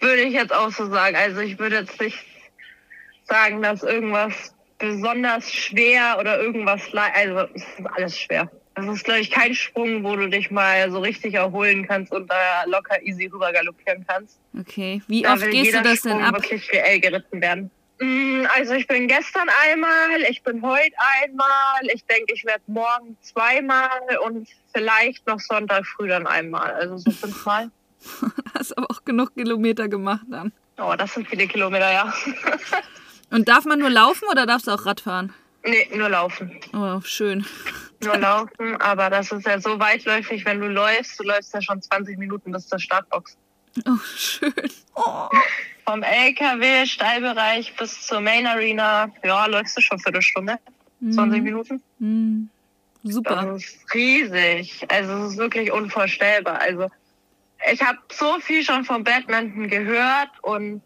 würde 0.00 0.22
ich 0.22 0.34
jetzt 0.34 0.52
auch 0.52 0.70
so 0.70 0.90
sagen. 0.90 1.16
Also 1.16 1.40
ich 1.40 1.58
würde 1.58 1.76
jetzt 1.76 2.00
nicht 2.00 2.18
sagen, 3.24 3.62
dass 3.62 3.82
irgendwas 3.82 4.54
besonders 4.78 5.50
schwer 5.52 6.16
oder 6.18 6.40
irgendwas, 6.40 6.92
le- 6.92 7.14
also 7.14 7.48
es 7.54 7.62
ist 7.62 7.86
alles 7.96 8.18
schwer. 8.18 8.50
Das 8.74 8.86
ist, 8.86 9.04
glaube 9.04 9.20
ich, 9.20 9.30
kein 9.30 9.54
Sprung, 9.54 10.02
wo 10.02 10.16
du 10.16 10.28
dich 10.28 10.50
mal 10.50 10.90
so 10.90 10.98
richtig 10.98 11.34
erholen 11.34 11.86
kannst 11.86 12.12
und 12.12 12.28
da 12.28 12.64
locker 12.66 13.00
easy 13.02 13.26
rüber 13.26 13.52
galoppieren 13.52 14.04
kannst. 14.06 14.36
Okay. 14.58 15.00
Wie 15.06 15.26
oft 15.26 15.48
gehst 15.48 15.74
du 15.74 15.82
das 15.82 16.02
denn 16.02 16.10
Sprung 16.12 16.22
ab? 16.24 16.34
wirklich 16.34 16.70
reell 16.72 16.98
geritten 16.98 17.40
werden. 17.40 17.70
Mm, 18.00 18.44
Also 18.56 18.74
ich 18.74 18.88
bin 18.88 19.06
gestern 19.06 19.48
einmal, 19.70 20.22
ich 20.28 20.42
bin 20.42 20.60
heute 20.62 20.92
einmal, 21.22 21.86
ich 21.92 22.04
denke, 22.06 22.34
ich 22.34 22.44
werde 22.44 22.64
morgen 22.66 23.16
zweimal 23.22 23.88
und 24.26 24.48
vielleicht 24.74 25.24
noch 25.28 25.38
Sonntag 25.38 25.86
früh 25.86 26.08
dann 26.08 26.26
einmal. 26.26 26.72
Also 26.72 26.96
so 26.98 27.10
fünfmal. 27.12 27.70
Hast 28.54 28.76
aber 28.76 28.90
auch 28.90 29.04
genug 29.04 29.34
Kilometer 29.34 29.88
gemacht 29.88 30.26
dann. 30.28 30.52
Oh, 30.78 30.94
das 30.96 31.14
sind 31.14 31.28
viele 31.28 31.46
Kilometer, 31.46 31.92
ja. 31.92 32.12
Und 33.30 33.48
darf 33.48 33.64
man 33.64 33.78
nur 33.78 33.90
laufen 33.90 34.26
oder 34.30 34.46
darfst 34.46 34.66
du 34.66 34.72
auch 34.72 34.86
Radfahren? 34.86 35.32
nee, 35.66 35.88
nur 35.94 36.08
laufen. 36.08 36.52
Oh, 36.72 37.00
schön. 37.02 37.44
Nur 38.02 38.16
laufen, 38.16 38.76
aber 38.80 39.10
das 39.10 39.32
ist 39.32 39.46
ja 39.46 39.58
so 39.60 39.78
weitläufig, 39.78 40.44
wenn 40.44 40.60
du 40.60 40.68
läufst. 40.68 41.18
Du 41.18 41.24
läufst 41.24 41.54
ja 41.54 41.62
schon 41.62 41.80
20 41.80 42.18
Minuten 42.18 42.52
bis 42.52 42.68
zur 42.68 42.78
Startbox. 42.78 43.36
Oh, 43.86 43.98
schön. 44.16 44.52
Oh. 44.94 45.28
Vom 45.86 46.02
LKW, 46.02 46.86
Stallbereich 46.86 47.74
bis 47.76 48.06
zur 48.06 48.20
Main 48.20 48.46
Arena, 48.46 49.10
ja, 49.22 49.46
läufst 49.46 49.76
du 49.76 49.80
schon 49.80 49.98
Viertelstunde, 49.98 50.58
20 51.10 51.42
Minuten. 51.42 51.82
Hm. 51.98 52.48
Super. 53.02 53.44
Das 53.44 53.64
ist 53.64 53.94
riesig. 53.94 54.86
Also 54.88 55.12
es 55.12 55.32
ist 55.32 55.38
wirklich 55.38 55.70
unvorstellbar. 55.70 56.60
Also 56.60 56.88
ich 57.70 57.82
habe 57.82 57.98
so 58.12 58.38
viel 58.40 58.62
schon 58.62 58.84
vom 58.84 59.04
Badminton 59.04 59.68
gehört 59.68 60.30
und 60.42 60.82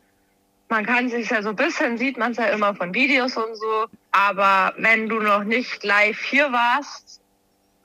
man 0.69 0.85
kann 0.85 1.09
sich 1.09 1.31
ja 1.31 1.43
so 1.43 1.51
ein 1.51 1.57
bisschen, 1.57 1.99
sieht 1.99 2.19
man 2.19 2.33
es 2.33 2.39
ja 2.39 2.47
immer 2.47 2.75
von 2.75 2.93
Videos 2.95 3.37
und 3.37 3.57
so. 3.57 3.87
Aber 4.13 4.75
wenn 4.77 5.09
du 5.09 5.19
noch 5.19 5.45
nicht 5.45 5.83
live 5.83 6.21
hier 6.21 6.53
warst 6.53 7.21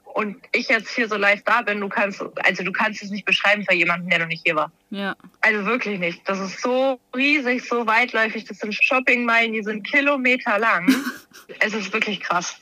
und 0.03 0.37
ich 0.51 0.67
jetzt 0.67 0.89
hier 0.89 1.07
so 1.07 1.15
live 1.15 1.41
da 1.43 1.61
bin, 1.61 1.79
du 1.79 1.87
kannst, 1.87 2.21
also 2.43 2.63
du 2.63 2.71
kannst 2.71 3.01
es 3.01 3.09
nicht 3.09 3.25
beschreiben 3.25 3.65
für 3.67 3.73
jemanden, 3.73 4.09
der 4.09 4.19
noch 4.19 4.27
nicht 4.27 4.43
hier 4.45 4.55
war. 4.55 4.71
Ja. 4.89 5.15
Also 5.41 5.65
wirklich 5.65 5.99
nicht. 5.99 6.27
Das 6.27 6.39
ist 6.39 6.61
so 6.61 6.99
riesig, 7.15 7.67
so 7.67 7.87
weitläufig. 7.87 8.43
Das 8.45 8.57
sind 8.59 8.75
Shoppingmeilen, 8.75 9.53
die 9.53 9.63
sind 9.63 9.83
Kilometer 9.83 10.59
lang. 10.59 10.93
es 11.59 11.73
ist 11.73 11.93
wirklich 11.93 12.19
krass. 12.19 12.57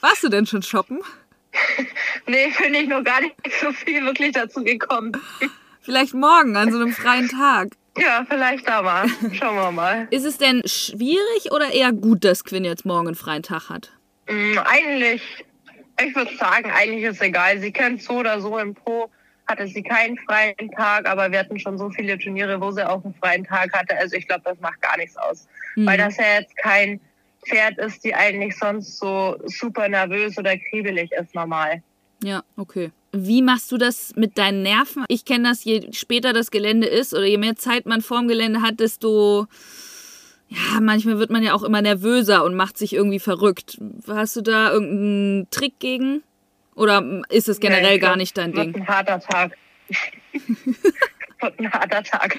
Warst 0.00 0.22
du 0.22 0.28
denn 0.28 0.46
schon 0.46 0.62
shoppen? 0.62 1.00
Nee, 2.26 2.52
bin 2.56 2.72
ich 2.74 2.88
noch 2.88 3.02
gar 3.02 3.20
nicht 3.20 3.34
so 3.60 3.72
viel 3.72 4.04
wirklich 4.04 4.32
dazu 4.32 4.62
gekommen. 4.62 5.12
Vielleicht 5.82 6.14
morgen 6.14 6.56
an 6.56 6.70
so 6.70 6.78
einem 6.78 6.92
freien 6.92 7.28
Tag. 7.28 7.70
Ja, 7.98 8.24
vielleicht 8.28 8.66
da 8.68 8.82
mal. 8.82 9.06
Schauen 9.32 9.56
wir 9.56 9.72
mal. 9.72 10.06
Ist 10.10 10.24
es 10.24 10.38
denn 10.38 10.62
schwierig 10.64 11.50
oder 11.50 11.72
eher 11.72 11.92
gut, 11.92 12.24
dass 12.24 12.44
Quinn 12.44 12.64
jetzt 12.64 12.86
morgen 12.86 13.08
einen 13.08 13.16
freien 13.16 13.42
Tag 13.42 13.68
hat? 13.68 13.92
Mm, 14.28 14.58
eigentlich, 14.58 15.44
ich 16.00 16.14
würde 16.14 16.34
sagen, 16.36 16.70
eigentlich 16.70 17.02
ist 17.02 17.20
egal. 17.20 17.58
Sie 17.58 17.72
kennt 17.72 18.00
so 18.00 18.14
oder 18.14 18.40
so 18.40 18.58
im 18.58 18.74
Pro, 18.74 19.10
hatte 19.46 19.66
sie 19.66 19.82
keinen 19.82 20.16
freien 20.18 20.70
Tag, 20.76 21.06
aber 21.08 21.32
wir 21.32 21.40
hatten 21.40 21.58
schon 21.58 21.76
so 21.76 21.90
viele 21.90 22.16
Turniere, 22.16 22.60
wo 22.60 22.70
sie 22.70 22.88
auch 22.88 23.04
einen 23.04 23.14
freien 23.14 23.44
Tag 23.44 23.72
hatte. 23.72 23.96
Also 23.98 24.16
ich 24.16 24.26
glaube, 24.26 24.42
das 24.44 24.58
macht 24.60 24.80
gar 24.80 24.96
nichts 24.96 25.16
aus. 25.16 25.48
Mhm. 25.74 25.86
Weil 25.86 25.98
das 25.98 26.16
ja 26.16 26.38
jetzt 26.38 26.56
kein 26.56 27.00
Pferd 27.44 27.76
ist, 27.78 28.04
die 28.04 28.14
eigentlich 28.14 28.56
sonst 28.56 28.98
so 28.98 29.36
super 29.46 29.88
nervös 29.88 30.38
oder 30.38 30.56
kriebelig 30.56 31.10
ist 31.12 31.34
normal. 31.34 31.82
Ja, 32.22 32.44
okay. 32.56 32.92
Wie 33.12 33.42
machst 33.42 33.70
du 33.70 33.76
das 33.76 34.14
mit 34.16 34.38
deinen 34.38 34.62
Nerven? 34.62 35.04
Ich 35.08 35.24
kenne 35.26 35.48
das, 35.50 35.64
je 35.64 35.92
später 35.92 36.32
das 36.32 36.50
Gelände 36.50 36.86
ist 36.86 37.12
oder 37.12 37.26
je 37.26 37.36
mehr 37.38 37.56
Zeit 37.56 37.84
man 37.86 38.00
vorm 38.00 38.26
Gelände 38.26 38.62
hat, 38.62 38.80
desto. 38.80 39.46
Ja, 40.48 40.80
manchmal 40.80 41.18
wird 41.18 41.30
man 41.30 41.42
ja 41.42 41.54
auch 41.54 41.62
immer 41.62 41.80
nervöser 41.82 42.44
und 42.44 42.54
macht 42.54 42.76
sich 42.76 42.92
irgendwie 42.94 43.18
verrückt. 43.18 43.78
Hast 44.06 44.36
du 44.36 44.40
da 44.42 44.70
irgendeinen 44.72 45.48
Trick 45.50 45.78
gegen? 45.78 46.22
Oder 46.74 47.22
ist 47.28 47.48
es 47.48 47.60
generell 47.60 47.94
Nee, 47.94 47.98
gar 47.98 48.16
nicht 48.16 48.36
dein 48.36 48.52
Ding? 48.52 48.74
ein 48.74 48.86
harter 48.86 49.20
Tag. 49.20 49.56
wird 51.40 51.58
ein 51.58 51.72
harter 51.72 52.02
Tag. 52.02 52.38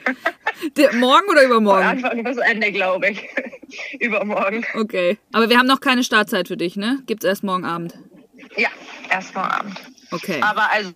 Der, 0.78 0.94
morgen 0.96 1.28
oder 1.30 1.42
Von 1.42 1.50
übermorgen? 1.52 1.84
Anfang 1.84 2.24
bis 2.24 2.38
Ende, 2.38 2.72
glaube 2.72 3.10
ich. 3.10 3.24
Übermorgen. 4.00 4.64
Okay. 4.76 5.18
Aber 5.32 5.50
wir 5.50 5.58
haben 5.58 5.68
noch 5.68 5.82
keine 5.82 6.04
Startzeit 6.04 6.48
für 6.48 6.58
dich, 6.58 6.76
ne? 6.76 7.00
Gibt's 7.06 7.26
erst 7.26 7.44
morgen 7.44 7.66
Abend. 7.66 7.96
Ja, 8.58 8.70
erst 9.10 9.34
mal 9.36 9.48
Abend. 9.50 9.76
Okay. 10.14 10.42
Aber 10.42 10.72
also, 10.72 10.92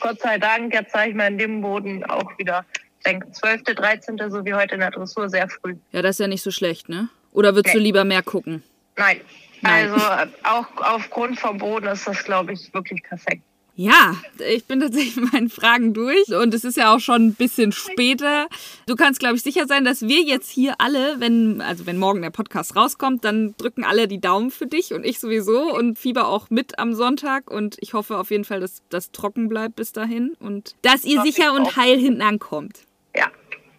Gott 0.00 0.20
sei 0.20 0.38
Dank, 0.38 0.72
jetzt 0.72 0.92
sage 0.92 1.10
ich 1.10 1.16
mal 1.16 1.26
in 1.26 1.38
dem 1.38 1.60
Boden 1.60 2.04
auch 2.04 2.36
wieder, 2.38 2.64
ich 2.98 3.04
denke, 3.04 3.30
12., 3.32 3.62
13., 3.64 4.18
so 4.30 4.44
wie 4.44 4.54
heute 4.54 4.74
in 4.74 4.80
der 4.80 4.90
Dressur, 4.90 5.28
sehr 5.28 5.48
früh. 5.48 5.76
Ja, 5.92 6.02
das 6.02 6.16
ist 6.16 6.20
ja 6.20 6.28
nicht 6.28 6.42
so 6.42 6.50
schlecht, 6.50 6.88
ne? 6.88 7.08
Oder 7.32 7.54
würdest 7.54 7.74
du 7.74 7.78
Nee. 7.78 7.84
lieber 7.84 8.04
mehr 8.04 8.22
gucken? 8.22 8.62
Nein. 8.96 9.20
Nein. 9.60 9.90
Also, 9.90 10.30
auch 10.44 10.66
aufgrund 10.76 11.40
vom 11.40 11.58
Boden 11.58 11.86
ist 11.86 12.06
das, 12.06 12.22
glaube 12.24 12.52
ich, 12.52 12.72
wirklich 12.74 13.02
perfekt. 13.02 13.42
Ja, 13.76 14.16
ich 14.38 14.66
bin 14.66 14.80
tatsächlich 14.80 15.16
mit 15.20 15.32
meinen 15.32 15.50
Fragen 15.50 15.94
durch 15.94 16.28
und 16.28 16.54
es 16.54 16.64
ist 16.64 16.76
ja 16.76 16.94
auch 16.94 17.00
schon 17.00 17.26
ein 17.26 17.34
bisschen 17.34 17.72
später. 17.72 18.48
Du 18.86 18.94
kannst, 18.94 19.18
glaube 19.18 19.34
ich, 19.34 19.42
sicher 19.42 19.66
sein, 19.66 19.84
dass 19.84 20.02
wir 20.02 20.22
jetzt 20.22 20.48
hier 20.48 20.76
alle, 20.78 21.18
wenn, 21.18 21.60
also 21.60 21.84
wenn 21.86 21.98
morgen 21.98 22.22
der 22.22 22.30
Podcast 22.30 22.76
rauskommt, 22.76 23.24
dann 23.24 23.54
drücken 23.56 23.84
alle 23.84 24.06
die 24.06 24.20
Daumen 24.20 24.50
für 24.50 24.66
dich 24.66 24.94
und 24.94 25.04
ich 25.04 25.18
sowieso 25.18 25.74
und 25.74 25.98
Fieber 25.98 26.28
auch 26.28 26.50
mit 26.50 26.78
am 26.78 26.94
Sonntag 26.94 27.50
und 27.50 27.76
ich 27.80 27.94
hoffe 27.94 28.18
auf 28.18 28.30
jeden 28.30 28.44
Fall, 28.44 28.60
dass 28.60 28.82
das 28.90 29.10
trocken 29.10 29.48
bleibt 29.48 29.74
bis 29.74 29.92
dahin 29.92 30.36
und 30.38 30.76
dass 30.82 31.04
ihr 31.04 31.22
sicher 31.22 31.52
und 31.52 31.76
heil 31.76 31.98
hinten 31.98 32.22
ankommt. 32.22 32.80
Ja, 33.16 33.26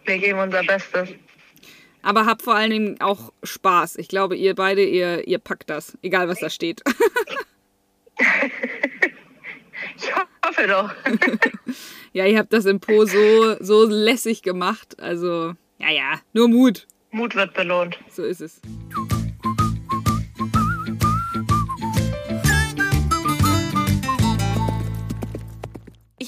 wir 0.04 0.18
geben 0.18 0.40
unser 0.40 0.64
Bestes. 0.64 1.10
Aber 2.02 2.26
habt 2.26 2.44
vor 2.44 2.56
allen 2.56 2.70
Dingen 2.70 3.02
auch 3.02 3.32
Spaß. 3.44 3.96
Ich 3.96 4.10
glaube, 4.10 4.36
ihr 4.36 4.54
beide, 4.54 4.84
ihr, 4.84 5.28
ihr 5.28 5.40
packt 5.40 5.70
das, 5.70 5.98
egal 6.04 6.28
was 6.28 6.40
da 6.40 6.50
steht. 6.50 6.84
Ich 9.98 10.14
doch. 10.68 10.92
ja, 12.14 12.26
ihr 12.26 12.38
habt 12.38 12.54
das 12.54 12.66
im 12.66 12.80
Po 12.80 13.06
so, 13.06 13.56
so 13.60 13.86
lässig 13.86 14.42
gemacht. 14.42 15.00
Also, 15.00 15.54
ja, 15.80 15.90
ja, 15.90 16.20
nur 16.34 16.48
Mut. 16.48 16.88
Mut 17.12 17.36
wird 17.36 17.54
belohnt. 17.54 17.98
So 18.10 18.24
ist 18.24 18.42
es. 18.42 18.62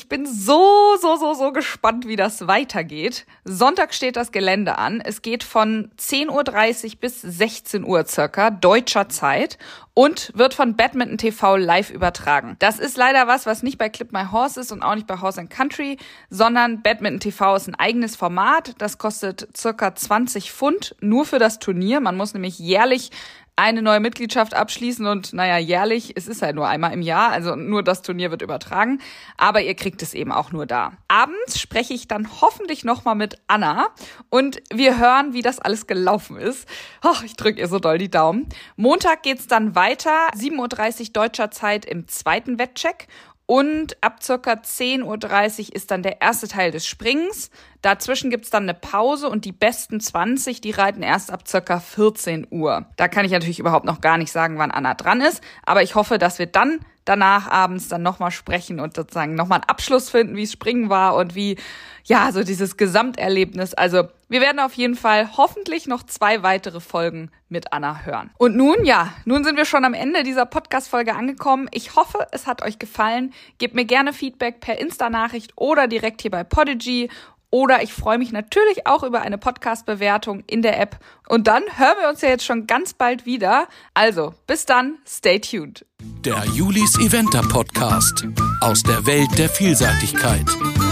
Ich 0.07 0.09
bin 0.09 0.25
so, 0.25 0.95
so, 1.01 1.17
so, 1.17 1.33
so 1.33 1.51
gespannt, 1.51 2.07
wie 2.07 2.15
das 2.15 2.47
weitergeht. 2.47 3.25
Sonntag 3.43 3.93
steht 3.93 4.15
das 4.15 4.31
Gelände 4.31 4.77
an. 4.77 5.01
Es 5.01 5.21
geht 5.21 5.43
von 5.43 5.91
10.30 5.99 6.85
Uhr 6.85 6.91
bis 7.01 7.21
16 7.21 7.83
Uhr 7.83 8.05
circa, 8.05 8.49
deutscher 8.49 9.09
Zeit 9.09 9.57
und 9.93 10.31
wird 10.33 10.53
von 10.53 10.77
Badminton 10.77 11.17
TV 11.17 11.57
live 11.57 11.89
übertragen. 11.89 12.55
Das 12.59 12.79
ist 12.79 12.95
leider 12.95 13.27
was, 13.27 13.45
was 13.45 13.63
nicht 13.63 13.77
bei 13.77 13.89
Clip 13.89 14.13
My 14.13 14.27
Horse 14.31 14.61
ist 14.61 14.71
und 14.71 14.81
auch 14.81 14.95
nicht 14.95 15.07
bei 15.07 15.19
Horse 15.19 15.41
and 15.41 15.49
Country, 15.49 15.97
sondern 16.29 16.81
Badminton 16.81 17.19
TV 17.19 17.57
ist 17.57 17.67
ein 17.67 17.75
eigenes 17.75 18.15
Format. 18.15 18.75
Das 18.77 18.99
kostet 18.99 19.49
circa 19.57 19.93
20 19.93 20.53
Pfund 20.53 20.95
nur 21.01 21.25
für 21.25 21.37
das 21.37 21.59
Turnier. 21.59 21.99
Man 21.99 22.15
muss 22.15 22.33
nämlich 22.33 22.59
jährlich 22.59 23.11
eine 23.57 23.81
neue 23.81 23.99
Mitgliedschaft 23.99 24.53
abschließen 24.53 25.05
und 25.07 25.33
naja, 25.33 25.57
jährlich, 25.57 26.13
es 26.15 26.27
ist 26.27 26.43
halt 26.43 26.55
nur 26.55 26.67
einmal 26.67 26.93
im 26.93 27.01
Jahr, 27.01 27.31
also 27.31 27.55
nur 27.55 27.83
das 27.83 28.03
Turnier 28.03 28.29
wird 28.29 28.43
übertragen, 28.43 29.01
aber 29.35 29.61
ihr 29.61 29.73
kriegt 29.73 30.03
es 30.03 30.13
eben 30.13 30.31
auch 30.31 30.51
nur 30.51 30.67
da. 30.67 30.93
Abends 31.07 31.59
spreche 31.59 31.95
ich 31.95 32.07
dann 32.07 32.29
hoffentlich 32.39 32.85
nochmal 32.85 33.15
mit 33.15 33.41
Anna 33.47 33.87
und 34.29 34.61
wir 34.71 34.99
hören, 34.99 35.33
wie 35.33 35.41
das 35.41 35.57
alles 35.57 35.87
gelaufen 35.87 36.37
ist. 36.37 36.69
Och, 37.03 37.23
ich 37.23 37.35
drücke 37.35 37.59
ihr 37.59 37.67
so 37.67 37.79
doll 37.79 37.97
die 37.97 38.11
Daumen. 38.11 38.47
Montag 38.75 39.23
geht's 39.23 39.47
dann 39.47 39.73
weiter, 39.73 40.29
7.30 40.35 40.99
Uhr 40.99 41.07
deutscher 41.13 41.49
Zeit 41.49 41.83
im 41.85 42.07
zweiten 42.07 42.59
Wettcheck 42.59 43.07
und 43.47 43.95
ab 44.01 44.21
circa 44.21 44.51
10.30 44.51 45.69
Uhr 45.69 45.75
ist 45.75 45.89
dann 45.89 46.03
der 46.03 46.21
erste 46.21 46.49
Teil 46.49 46.69
des 46.69 46.85
Springens. 46.85 47.49
Dazwischen 47.81 48.29
gibt's 48.29 48.49
dann 48.49 48.63
eine 48.63 48.73
Pause 48.73 49.29
und 49.29 49.45
die 49.45 49.53
besten 49.53 50.01
20, 50.01 50.59
die 50.59 50.71
reiten 50.71 51.01
erst 51.01 51.31
ab 51.31 51.47
circa 51.47 51.79
14 51.79 52.47
Uhr. 52.51 52.87
Da 52.97 53.07
kann 53.07 53.25
ich 53.25 53.31
natürlich 53.31 53.59
überhaupt 53.59 53.85
noch 53.85 54.01
gar 54.01 54.17
nicht 54.17 54.33
sagen, 54.33 54.57
wann 54.57 54.69
Anna 54.69 54.95
dran 54.95 55.21
ist, 55.21 55.41
aber 55.65 55.81
ich 55.81 55.95
hoffe, 55.95 56.17
dass 56.17 56.39
wir 56.39 56.47
dann 56.47 56.79
danach 57.05 57.49
abends 57.49 57.87
dann 57.87 58.03
nochmal 58.03 58.31
sprechen 58.31 58.81
und 58.81 58.93
sozusagen 58.93 59.35
nochmal 59.35 59.59
einen 59.59 59.69
Abschluss 59.69 60.09
finden, 60.09 60.35
wie 60.35 60.43
es 60.43 60.51
Springen 60.51 60.89
war 60.89 61.15
und 61.15 61.33
wie, 61.33 61.57
ja, 62.03 62.33
so 62.33 62.43
dieses 62.43 62.75
Gesamterlebnis. 62.75 63.73
Also 63.73 64.09
wir 64.29 64.41
werden 64.41 64.59
auf 64.59 64.73
jeden 64.73 64.95
Fall 64.95 65.37
hoffentlich 65.37 65.87
noch 65.87 66.03
zwei 66.03 66.43
weitere 66.43 66.79
Folgen 66.79 67.31
mit 67.49 67.73
Anna 67.73 68.01
hören. 68.05 68.31
Und 68.37 68.55
nun, 68.55 68.83
ja, 68.83 69.13
nun 69.25 69.43
sind 69.43 69.57
wir 69.57 69.65
schon 69.65 69.85
am 69.85 69.93
Ende 69.93 70.23
dieser 70.23 70.45
Podcast-Folge 70.45 71.15
angekommen. 71.15 71.69
Ich 71.71 71.95
hoffe, 71.95 72.27
es 72.31 72.45
hat 72.47 72.61
euch 72.61 72.79
gefallen. 72.79 73.33
Gebt 73.57 73.75
mir 73.75 73.85
gerne 73.85 74.13
Feedback 74.13 74.59
per 74.59 74.79
Insta-Nachricht 74.79 75.53
oder 75.55 75.87
direkt 75.87 76.21
hier 76.21 76.31
bei 76.31 76.43
Podigy 76.43 77.09
oder 77.49 77.81
ich 77.81 77.93
freue 77.93 78.17
mich 78.17 78.31
natürlich 78.31 78.85
auch 78.87 79.03
über 79.03 79.21
eine 79.21 79.37
Podcast-Bewertung 79.37 80.43
in 80.47 80.61
der 80.61 80.79
App. 80.79 80.99
Und 81.29 81.47
dann 81.47 81.63
hören 81.77 81.95
wir 82.01 82.09
uns 82.09 82.21
ja 82.21 82.29
jetzt 82.29 82.45
schon 82.45 82.67
ganz 82.67 82.93
bald 82.93 83.25
wieder. 83.25 83.67
Also, 83.93 84.33
bis 84.47 84.65
dann, 84.65 84.97
stay 85.07 85.39
tuned. 85.39 85.85
Der 86.25 86.43
Julis 86.53 86.99
Eventer 86.99 87.41
Podcast 87.43 88.27
aus 88.59 88.83
der 88.83 89.05
Welt 89.05 89.29
der 89.37 89.49
Vielseitigkeit. 89.49 90.45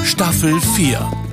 Staffel 0.05 0.59
4. 0.61 1.24